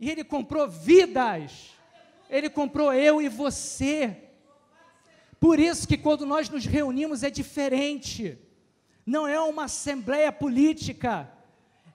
[0.00, 1.76] E ele comprou vidas.
[2.30, 4.25] Ele comprou eu e você.
[5.38, 8.38] Por isso que quando nós nos reunimos é diferente.
[9.04, 11.30] Não é uma assembleia política,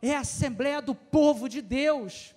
[0.02, 2.34] é a assembleia do povo de Deus.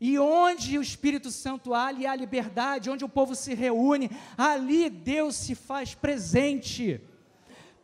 [0.00, 5.34] E onde o Espírito Santo ali há liberdade, onde o povo se reúne, ali Deus
[5.34, 7.00] se faz presente.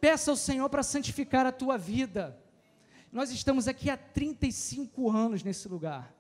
[0.00, 2.38] Peça ao Senhor para santificar a tua vida.
[3.12, 6.14] Nós estamos aqui há 35 anos nesse lugar.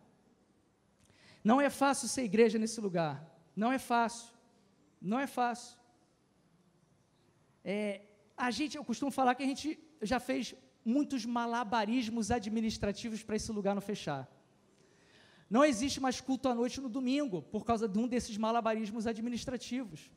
[1.42, 3.24] Não é fácil ser igreja nesse lugar.
[3.54, 4.28] Não é fácil.
[5.00, 5.79] Não é fácil.
[7.64, 8.02] É,
[8.36, 13.52] a gente, eu costumo falar que a gente já fez muitos malabarismos administrativos para esse
[13.52, 14.28] lugar não fechar.
[15.48, 20.10] Não existe mais culto à noite no domingo, por causa de um desses malabarismos administrativos.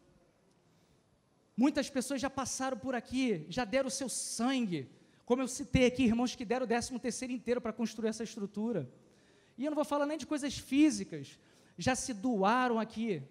[1.58, 4.90] Muitas pessoas já passaram por aqui, já deram o seu sangue,
[5.26, 8.90] como eu citei aqui, irmãos que deram o décimo terceiro inteiro para construir essa estrutura.
[9.58, 11.40] E eu não vou falar nem de coisas físicas,
[11.78, 13.24] já se doaram aqui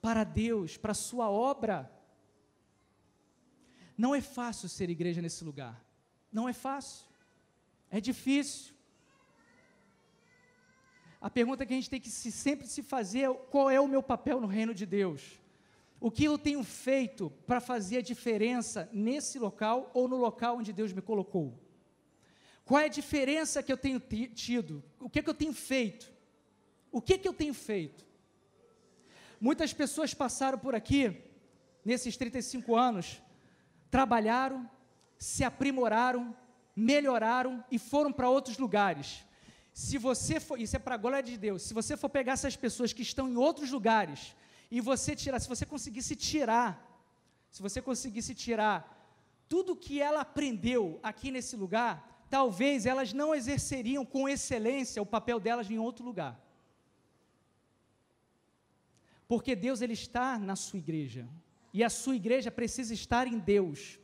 [0.00, 1.90] para Deus, para a sua obra.
[3.96, 5.82] Não é fácil ser igreja nesse lugar.
[6.32, 7.06] Não é fácil.
[7.90, 8.74] É difícil.
[11.20, 13.88] A pergunta que a gente tem que se, sempre se fazer é qual é o
[13.88, 15.40] meu papel no reino de Deus?
[15.98, 20.72] O que eu tenho feito para fazer a diferença nesse local ou no local onde
[20.72, 21.58] Deus me colocou?
[22.64, 24.84] Qual é a diferença que eu tenho tido?
[25.00, 26.12] O que, é que eu tenho feito?
[26.92, 28.04] O que, é que eu tenho feito?
[29.40, 31.22] Muitas pessoas passaram por aqui,
[31.84, 33.22] nesses 35 anos,
[33.90, 34.68] trabalharam,
[35.18, 36.36] se aprimoraram,
[36.74, 39.24] melhoraram e foram para outros lugares.
[39.72, 42.56] Se você for, isso é para a glória de Deus, se você for pegar essas
[42.56, 44.34] pessoas que estão em outros lugares
[44.70, 46.70] e você tirar, se você conseguisse tirar,
[47.50, 48.78] se você conseguisse tirar
[49.48, 55.38] tudo que ela aprendeu aqui nesse lugar, talvez elas não exerceriam com excelência o papel
[55.38, 56.40] delas em outro lugar.
[59.28, 61.28] Porque Deus ele está na sua igreja,
[61.76, 64.00] e a sua igreja precisa estar em Deus.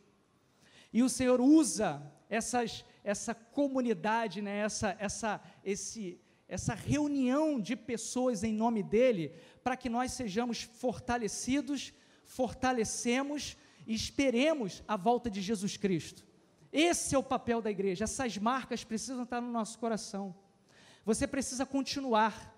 [0.93, 8.45] E o Senhor usa essas, essa comunidade, né, essa, essa, esse, essa reunião de pessoas
[8.45, 11.95] em nome dEle, para que nós sejamos fortalecidos,
[12.27, 13.57] fortalecemos
[13.87, 16.27] e esperemos a volta de Jesus Cristo.
[16.71, 20.35] Esse é o papel da igreja, essas marcas precisam estar no nosso coração.
[21.07, 22.52] Você precisa continuar.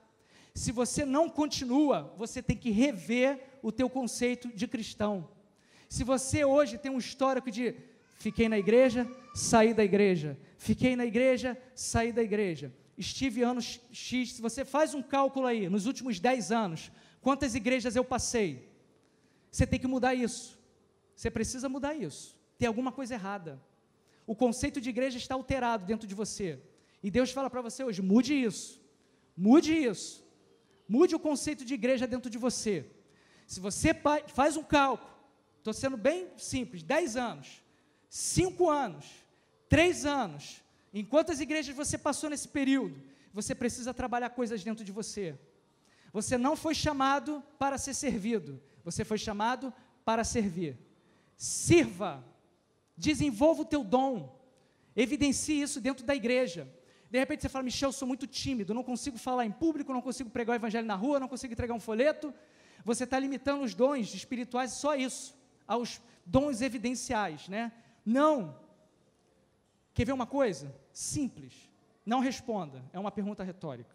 [0.55, 5.29] Se você não continua, você tem que rever o teu conceito de cristão.
[5.89, 7.75] Se você hoje tem um histórico de
[8.25, 10.39] Fiquei na igreja, saí da igreja.
[10.57, 12.73] Fiquei na igreja, saí da igreja.
[12.97, 14.33] Estive anos X.
[14.33, 16.91] Se você faz um cálculo aí, nos últimos 10 anos,
[17.21, 18.67] quantas igrejas eu passei?
[19.51, 20.59] Você tem que mudar isso.
[21.15, 22.35] Você precisa mudar isso.
[22.57, 23.63] Tem alguma coisa errada.
[24.27, 26.59] O conceito de igreja está alterado dentro de você.
[27.03, 28.81] E Deus fala para você hoje: mude isso.
[29.37, 30.24] Mude isso.
[30.89, 32.91] Mude o conceito de igreja dentro de você.
[33.47, 33.91] Se você
[34.29, 35.13] faz um cálculo,
[35.59, 37.65] estou sendo bem simples, 10 anos
[38.15, 39.07] cinco anos,
[39.69, 44.93] três anos, em quantas igrejas você passou nesse período, você precisa trabalhar coisas dentro de
[44.93, 45.37] você.
[46.13, 50.79] Você não foi chamado para ser servido, você foi chamado para servir.
[51.37, 52.25] Sirva,
[52.97, 54.41] desenvolva o teu dom,
[54.95, 56.73] evidencie isso dentro da igreja.
[57.15, 60.03] De repente você fala, Michel, eu sou muito tímido, não consigo falar em público, não
[60.03, 62.35] consigo pregar o evangelho na rua, não consigo entregar um folheto.
[62.85, 65.33] Você está limitando os dons espirituais só isso,
[65.65, 67.71] aos dons evidenciais, né?
[68.05, 68.59] Não.
[69.95, 70.75] Quer ver uma coisa?
[70.93, 71.71] Simples.
[72.05, 72.85] Não responda.
[72.93, 73.95] É uma pergunta retórica.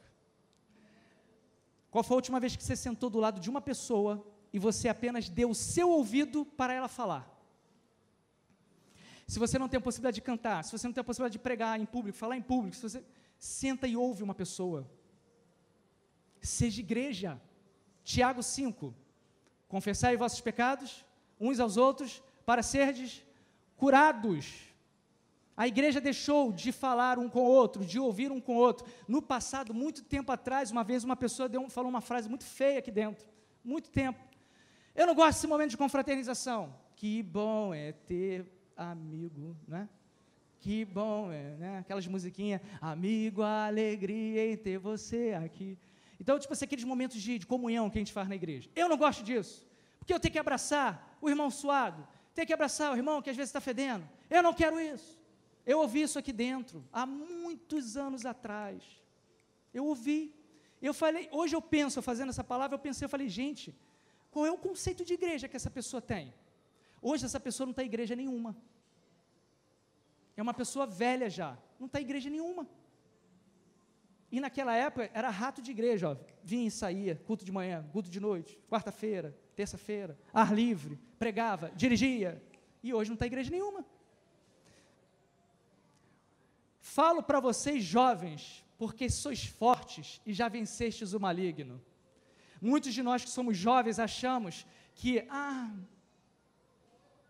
[1.91, 4.88] Qual foi a última vez que você sentou do lado de uma pessoa e você
[4.88, 7.29] apenas deu o seu ouvido para ela falar?
[9.30, 11.39] Se você não tem a possibilidade de cantar, se você não tem a possibilidade de
[11.39, 13.04] pregar em público, falar em público, se você
[13.38, 14.89] senta e ouve uma pessoa.
[16.42, 17.39] Seja igreja.
[18.04, 18.92] Tiago 5.
[19.68, 21.06] Confessai vossos pecados
[21.39, 23.24] uns aos outros para serdes
[23.78, 24.63] curados.
[25.56, 28.88] A igreja deixou de falar um com o outro, de ouvir um com o outro.
[29.08, 32.89] No passado, muito tempo atrás, uma vez uma pessoa falou uma frase muito feia aqui
[32.89, 33.28] dentro.
[33.63, 34.20] Muito tempo.
[34.96, 36.74] Eu não gosto desse momento de confraternização.
[36.96, 39.89] Que bom é ter amigo, né?
[40.59, 41.77] Que bom é, né?
[41.80, 45.77] Aquelas musiquinhas, amigo, alegria em ter você aqui.
[46.19, 48.69] Então, tipo assim, aqueles momentos de, de comunhão que a gente faz na igreja.
[48.75, 49.65] Eu não gosto disso,
[49.97, 53.36] porque eu tenho que abraçar o irmão suado, ter que abraçar o irmão que às
[53.36, 54.07] vezes está fedendo.
[54.30, 55.17] Eu não quero isso.
[55.65, 58.84] Eu ouvi isso aqui dentro, há muitos anos atrás.
[59.73, 60.34] Eu ouvi.
[60.82, 63.75] Eu falei, hoje eu penso, fazendo essa palavra, eu pensei, eu falei, gente,
[64.32, 66.34] qual é o conceito de igreja que essa pessoa tem?
[67.02, 68.56] Hoje essa pessoa não está em igreja nenhuma.
[70.36, 72.68] É uma pessoa velha já, não está em igreja nenhuma.
[74.32, 76.16] E naquela época era rato de igreja, ó.
[76.43, 82.41] vinha e saía, culto de manhã, culto de noite, quarta-feira, terça-feira, ar livre, pregava, dirigia,
[82.84, 83.86] e hoje não está igreja nenhuma.
[86.80, 91.82] Falo para vocês, jovens, porque sois fortes e já vencestes o maligno.
[92.62, 95.72] Muitos de nós que somos jovens achamos que, ah,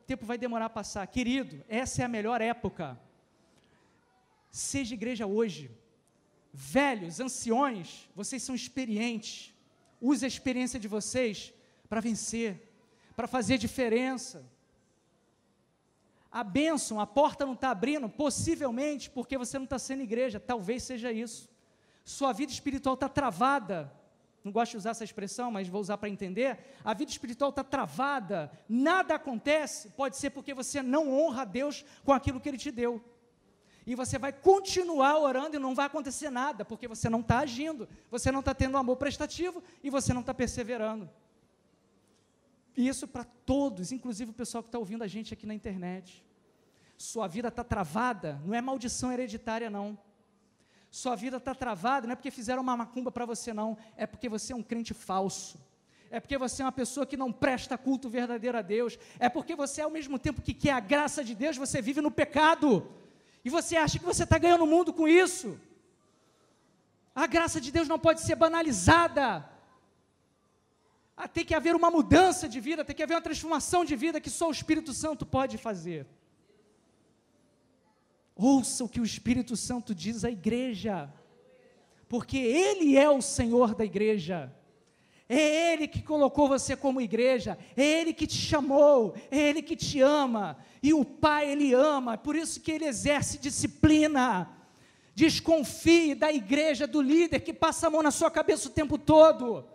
[0.09, 1.05] tempo vai demorar a passar.
[1.05, 2.99] Querido, essa é a melhor época.
[4.49, 5.69] Seja igreja hoje.
[6.51, 9.53] Velhos, anciões, vocês são experientes.
[10.01, 11.53] Use a experiência de vocês
[11.87, 12.51] para vencer,
[13.15, 14.43] para fazer diferença.
[16.31, 20.81] A bênção, a porta não está abrindo, possivelmente porque você não está sendo igreja, talvez
[20.83, 21.47] seja isso.
[22.03, 23.93] Sua vida espiritual está travada.
[24.43, 26.57] Não gosto de usar essa expressão, mas vou usar para entender.
[26.83, 31.85] A vida espiritual está travada, nada acontece, pode ser porque você não honra a Deus
[32.03, 33.03] com aquilo que Ele te deu.
[33.85, 37.87] E você vai continuar orando e não vai acontecer nada, porque você não está agindo,
[38.09, 41.09] você não está tendo amor prestativo e você não está perseverando.
[42.77, 46.23] E isso para todos, inclusive o pessoal que está ouvindo a gente aqui na internet.
[46.97, 49.97] Sua vida está travada, não é maldição hereditária, não.
[50.91, 53.77] Sua vida está travada, não é porque fizeram uma macumba para você, não.
[53.95, 55.59] É porque você é um crente falso.
[56.11, 58.97] É porque você é uma pessoa que não presta culto verdadeiro a Deus.
[59.19, 62.09] É porque você, ao mesmo tempo que quer a graça de Deus, você vive no
[62.09, 62.87] pecado.
[63.45, 65.59] E você acha que você está ganhando o mundo com isso.
[67.13, 69.47] A graça de Deus não pode ser banalizada.
[71.15, 74.21] Ah, tem que haver uma mudança de vida, tem que haver uma transformação de vida
[74.21, 76.07] que só o Espírito Santo pode fazer.
[78.41, 81.13] Ouça o que o Espírito Santo diz à igreja,
[82.07, 84.49] porque Ele é o Senhor da igreja.
[85.27, 89.75] É Ele que colocou você como igreja, é Ele que te chamou, é Ele que
[89.75, 94.49] te ama, e o Pai Ele ama, por isso que Ele exerce disciplina.
[95.13, 99.65] Desconfie da igreja, do líder que passa a mão na sua cabeça o tempo todo.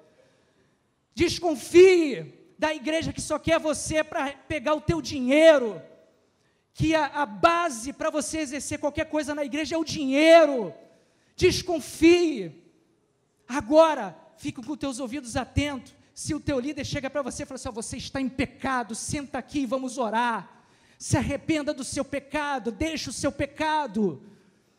[1.15, 5.83] Desconfie da igreja que só quer você para pegar o teu dinheiro.
[6.75, 10.75] Que a, a base para você exercer qualquer coisa na igreja é o dinheiro.
[11.37, 12.63] Desconfie.
[13.49, 15.95] Agora, fique com os teus ouvidos atentos.
[16.13, 18.95] Se o teu líder chega para você e fala assim: oh, você está em pecado,
[18.95, 20.67] senta aqui e vamos orar.
[20.99, 24.23] Se arrependa do seu pecado, deixa o seu pecado.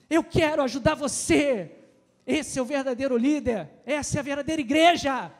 [0.10, 1.72] Eu quero ajudar você.
[2.26, 5.32] Esse é o verdadeiro líder, essa é a verdadeira igreja.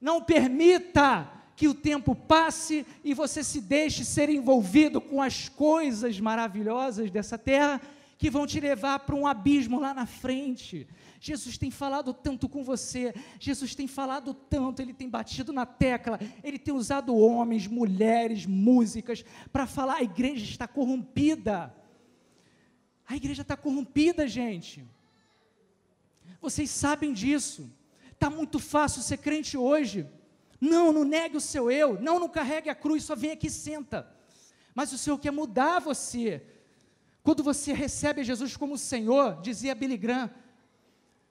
[0.00, 6.20] Não permita que o tempo passe e você se deixe ser envolvido com as coisas
[6.20, 7.80] maravilhosas dessa terra
[8.18, 10.86] que vão te levar para um abismo lá na frente.
[11.18, 16.20] Jesus tem falado tanto com você, Jesus tem falado tanto, ele tem batido na tecla,
[16.44, 21.74] ele tem usado homens, mulheres, músicas para falar: a igreja está corrompida.
[23.08, 24.84] A igreja está corrompida, gente.
[26.40, 27.70] Vocês sabem disso.
[28.12, 30.06] Está muito fácil ser crente hoje.
[30.60, 32.00] Não, não negue o seu eu.
[32.00, 34.10] Não, não carregue a cruz, só vem aqui e senta.
[34.74, 36.42] Mas o Senhor quer mudar você.
[37.22, 40.30] Quando você recebe Jesus como Senhor, dizia Billy Graham,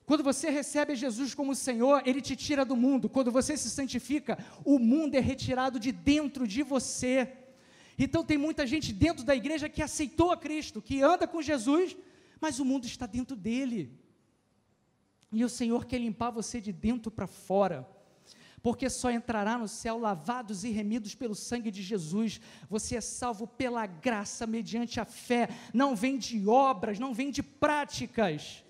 [0.04, 3.08] quando você recebe Jesus como Senhor, Ele te tira do mundo.
[3.08, 7.32] Quando você se santifica, o mundo é retirado de dentro de você.
[7.98, 11.96] Então tem muita gente dentro da igreja que aceitou a Cristo, que anda com Jesus,
[12.40, 13.98] mas o mundo está dentro dele.
[15.32, 17.88] E o Senhor quer limpar você de dentro para fora.
[18.66, 22.40] Porque só entrará no céu lavados e remidos pelo sangue de Jesus.
[22.68, 25.48] Você é salvo pela graça, mediante a fé.
[25.72, 28.64] Não vem de obras, não vem de práticas.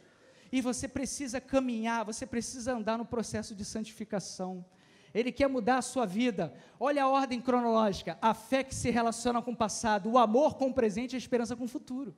[0.52, 4.66] E você precisa caminhar, você precisa andar no processo de santificação.
[5.14, 6.52] Ele quer mudar a sua vida.
[6.78, 10.66] Olha a ordem cronológica: a fé que se relaciona com o passado, o amor com
[10.66, 12.14] o presente e a esperança com o futuro.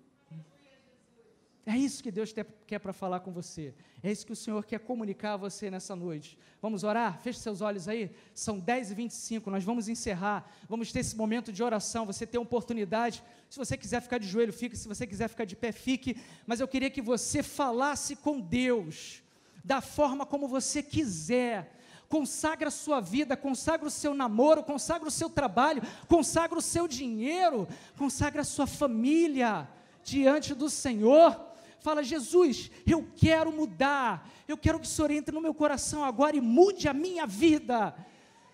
[1.69, 2.35] É isso que Deus
[2.66, 3.75] quer para falar com você.
[4.03, 6.39] É isso que o Senhor quer comunicar a você nessa noite.
[6.62, 7.21] Vamos orar?
[7.21, 8.11] Feche seus olhos aí.
[8.33, 10.51] São 10 e 25 nós vamos encerrar.
[10.66, 12.07] Vamos ter esse momento de oração.
[12.07, 13.23] Você tem a oportunidade.
[13.51, 14.79] Se você quiser ficar de joelho, fique.
[14.79, 16.16] Se você quiser ficar de pé, fique.
[16.47, 19.23] Mas eu queria que você falasse com Deus
[19.62, 21.75] da forma como você quiser
[22.09, 26.89] consagra a sua vida, consagra o seu namoro, consagra o seu trabalho, consagra o seu
[26.89, 29.69] dinheiro, consagra a sua família
[30.03, 31.47] diante do Senhor
[31.81, 36.37] fala: Jesus, eu quero mudar, eu quero que o Senhor entre no meu coração agora
[36.37, 37.95] e mude a minha vida.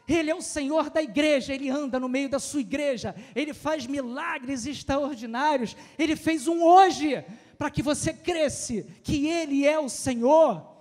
[0.07, 3.87] Ele é o Senhor da igreja, ele anda no meio da sua igreja, ele faz
[3.87, 5.75] milagres extraordinários.
[5.99, 7.25] Ele fez um hoje
[7.57, 10.75] para que você cresce que ele é o Senhor.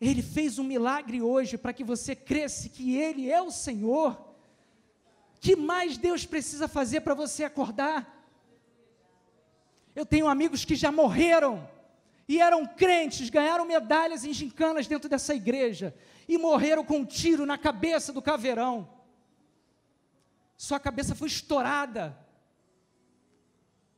[0.00, 4.22] Ele fez um milagre hoje para que você cresça que ele é o Senhor.
[5.40, 8.13] Que mais Deus precisa fazer para você acordar?
[9.94, 11.68] Eu tenho amigos que já morreram
[12.26, 15.94] e eram crentes, ganharam medalhas em gincanas dentro dessa igreja
[16.26, 18.88] e morreram com um tiro na cabeça do caveirão.
[20.56, 22.16] Sua cabeça foi estourada.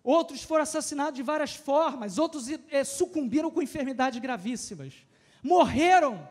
[0.03, 4.95] outros foram assassinados de várias formas, outros é, sucumbiram com enfermidades gravíssimas,
[5.43, 6.29] morreram.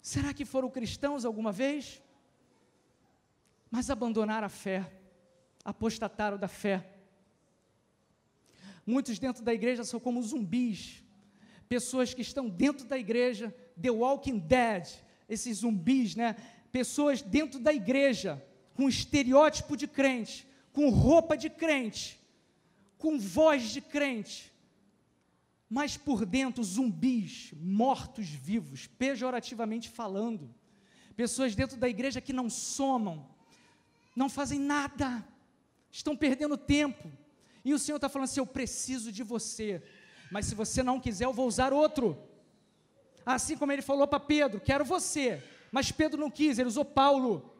[0.00, 2.02] Será que foram cristãos alguma vez?
[3.70, 4.92] Mas abandonaram a fé,
[5.64, 6.91] apostataram da fé.
[8.86, 11.02] Muitos dentro da igreja são como zumbis,
[11.68, 14.86] pessoas que estão dentro da igreja, The Walking Dead,
[15.28, 16.36] esses zumbis, né?
[16.70, 22.20] Pessoas dentro da igreja, com estereótipo de crente, com roupa de crente,
[22.98, 24.52] com voz de crente,
[25.68, 30.54] mas por dentro zumbis, mortos vivos, pejorativamente falando.
[31.16, 33.26] Pessoas dentro da igreja que não somam,
[34.14, 35.26] não fazem nada,
[35.90, 37.10] estão perdendo tempo.
[37.64, 39.82] E o Senhor está falando assim: eu preciso de você,
[40.30, 42.18] mas se você não quiser, eu vou usar outro.
[43.24, 47.50] Assim como ele falou para Pedro: quero você, mas Pedro não quis, ele usou Paulo.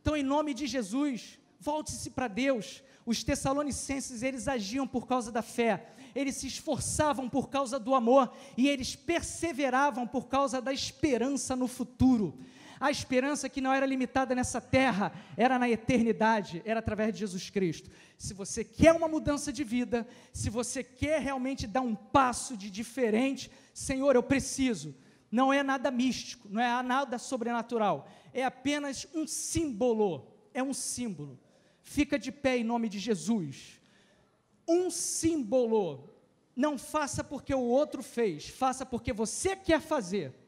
[0.00, 2.82] Então, em nome de Jesus, volte-se para Deus.
[3.04, 8.32] Os tessalonicenses, eles agiam por causa da fé, eles se esforçavam por causa do amor
[8.56, 12.38] e eles perseveravam por causa da esperança no futuro.
[12.82, 17.48] A esperança que não era limitada nessa terra, era na eternidade, era através de Jesus
[17.48, 17.88] Cristo.
[18.18, 22.68] Se você quer uma mudança de vida, se você quer realmente dar um passo de
[22.68, 24.96] diferente, Senhor, eu preciso.
[25.30, 31.38] Não é nada místico, não é nada sobrenatural, é apenas um símbolo, é um símbolo.
[31.82, 33.80] Fica de pé em nome de Jesus.
[34.66, 36.10] Um símbolo.
[36.56, 40.41] Não faça porque o outro fez, faça porque você quer fazer.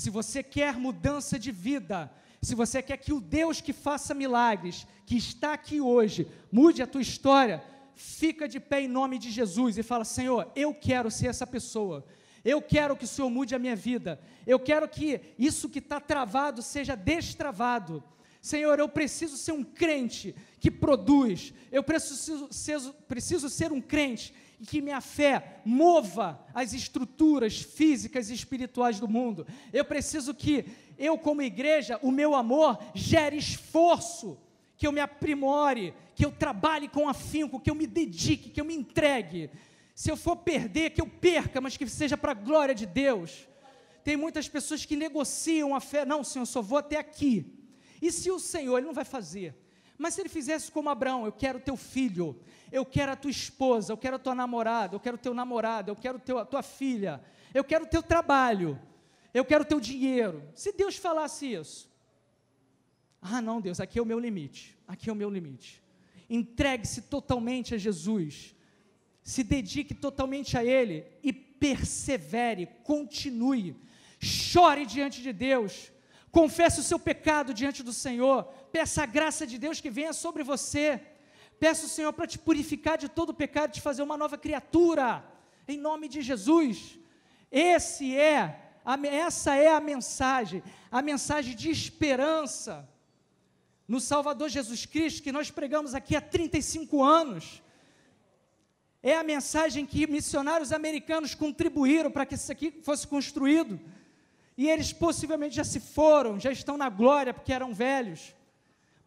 [0.00, 4.86] Se você quer mudança de vida, se você quer que o Deus que faça milagres,
[5.04, 7.62] que está aqui hoje, mude a tua história,
[7.94, 12.02] fica de pé em nome de Jesus e fala: Senhor, eu quero ser essa pessoa.
[12.42, 14.18] Eu quero que o Senhor mude a minha vida.
[14.46, 18.02] Eu quero que isso que está travado seja destravado.
[18.40, 21.52] Senhor, eu preciso ser um crente que produz.
[21.70, 28.28] Eu preciso ser, preciso ser um crente e que minha fé mova as estruturas físicas
[28.28, 29.46] e espirituais do mundo.
[29.72, 30.66] Eu preciso que
[30.98, 34.38] eu, como igreja, o meu amor gere esforço,
[34.76, 38.64] que eu me aprimore, que eu trabalhe com afinco, que eu me dedique, que eu
[38.64, 39.50] me entregue.
[39.94, 43.48] Se eu for perder, que eu perca, mas que seja para a glória de Deus.
[44.04, 46.04] Tem muitas pessoas que negociam a fé.
[46.04, 47.46] Não, Senhor, só vou até aqui.
[48.00, 49.54] E se o Senhor, Ele não vai fazer.
[50.00, 52.34] Mas se Ele fizesse como Abraão, eu quero teu filho,
[52.72, 55.90] eu quero a tua esposa, eu quero a tua namorada, eu quero o teu namorado,
[55.90, 57.22] eu quero teu, a tua filha,
[57.52, 58.80] eu quero o teu trabalho,
[59.34, 60.42] eu quero o teu dinheiro.
[60.54, 61.86] Se Deus falasse isso,
[63.20, 65.82] ah, não, Deus, aqui é o meu limite, aqui é o meu limite.
[66.30, 68.56] Entregue-se totalmente a Jesus,
[69.22, 73.76] se dedique totalmente a Ele e persevere, continue,
[74.18, 75.92] chore diante de Deus
[76.30, 80.42] confesse o seu pecado diante do Senhor, peça a graça de Deus que venha sobre
[80.42, 81.00] você,
[81.58, 85.24] peça o Senhor para te purificar de todo o pecado, te fazer uma nova criatura,
[85.68, 86.98] em nome de Jesus.
[87.50, 88.40] Esse é,
[88.84, 92.88] a, essa é a mensagem, a mensagem de esperança
[93.86, 97.62] no Salvador Jesus Cristo que nós pregamos aqui há 35 anos.
[99.02, 103.80] É a mensagem que missionários americanos contribuíram para que isso aqui fosse construído
[104.56, 108.34] e eles possivelmente já se foram, já estão na glória porque eram velhos.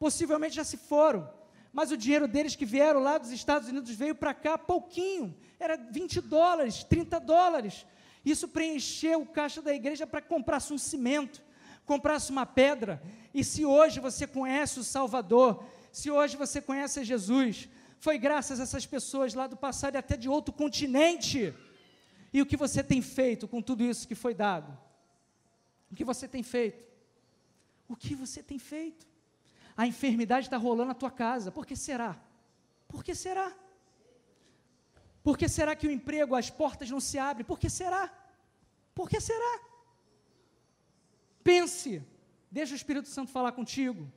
[0.03, 1.29] Possivelmente já se foram.
[1.71, 5.33] Mas o dinheiro deles que vieram lá dos Estados Unidos veio para cá pouquinho.
[5.57, 7.85] Era 20 dólares, 30 dólares.
[8.25, 11.41] Isso preencheu o caixa da igreja para comprasse um cimento,
[11.85, 13.01] comprasse uma pedra.
[13.33, 18.63] E se hoje você conhece o Salvador, se hoje você conhece Jesus, foi graças a
[18.63, 21.55] essas pessoas lá do passado e até de outro continente.
[22.33, 24.77] E o que você tem feito com tudo isso que foi dado?
[25.89, 26.83] O que você tem feito?
[27.87, 29.12] O que você tem feito?
[29.75, 31.51] A enfermidade está rolando na tua casa.
[31.51, 32.19] Por que será?
[32.87, 33.53] Por que será?
[35.23, 37.45] Por que será que o emprego, as portas não se abrem?
[37.45, 38.11] Por que será?
[38.93, 39.61] Por que será?
[41.43, 42.01] Pense,
[42.51, 44.11] deixa o Espírito Santo falar contigo.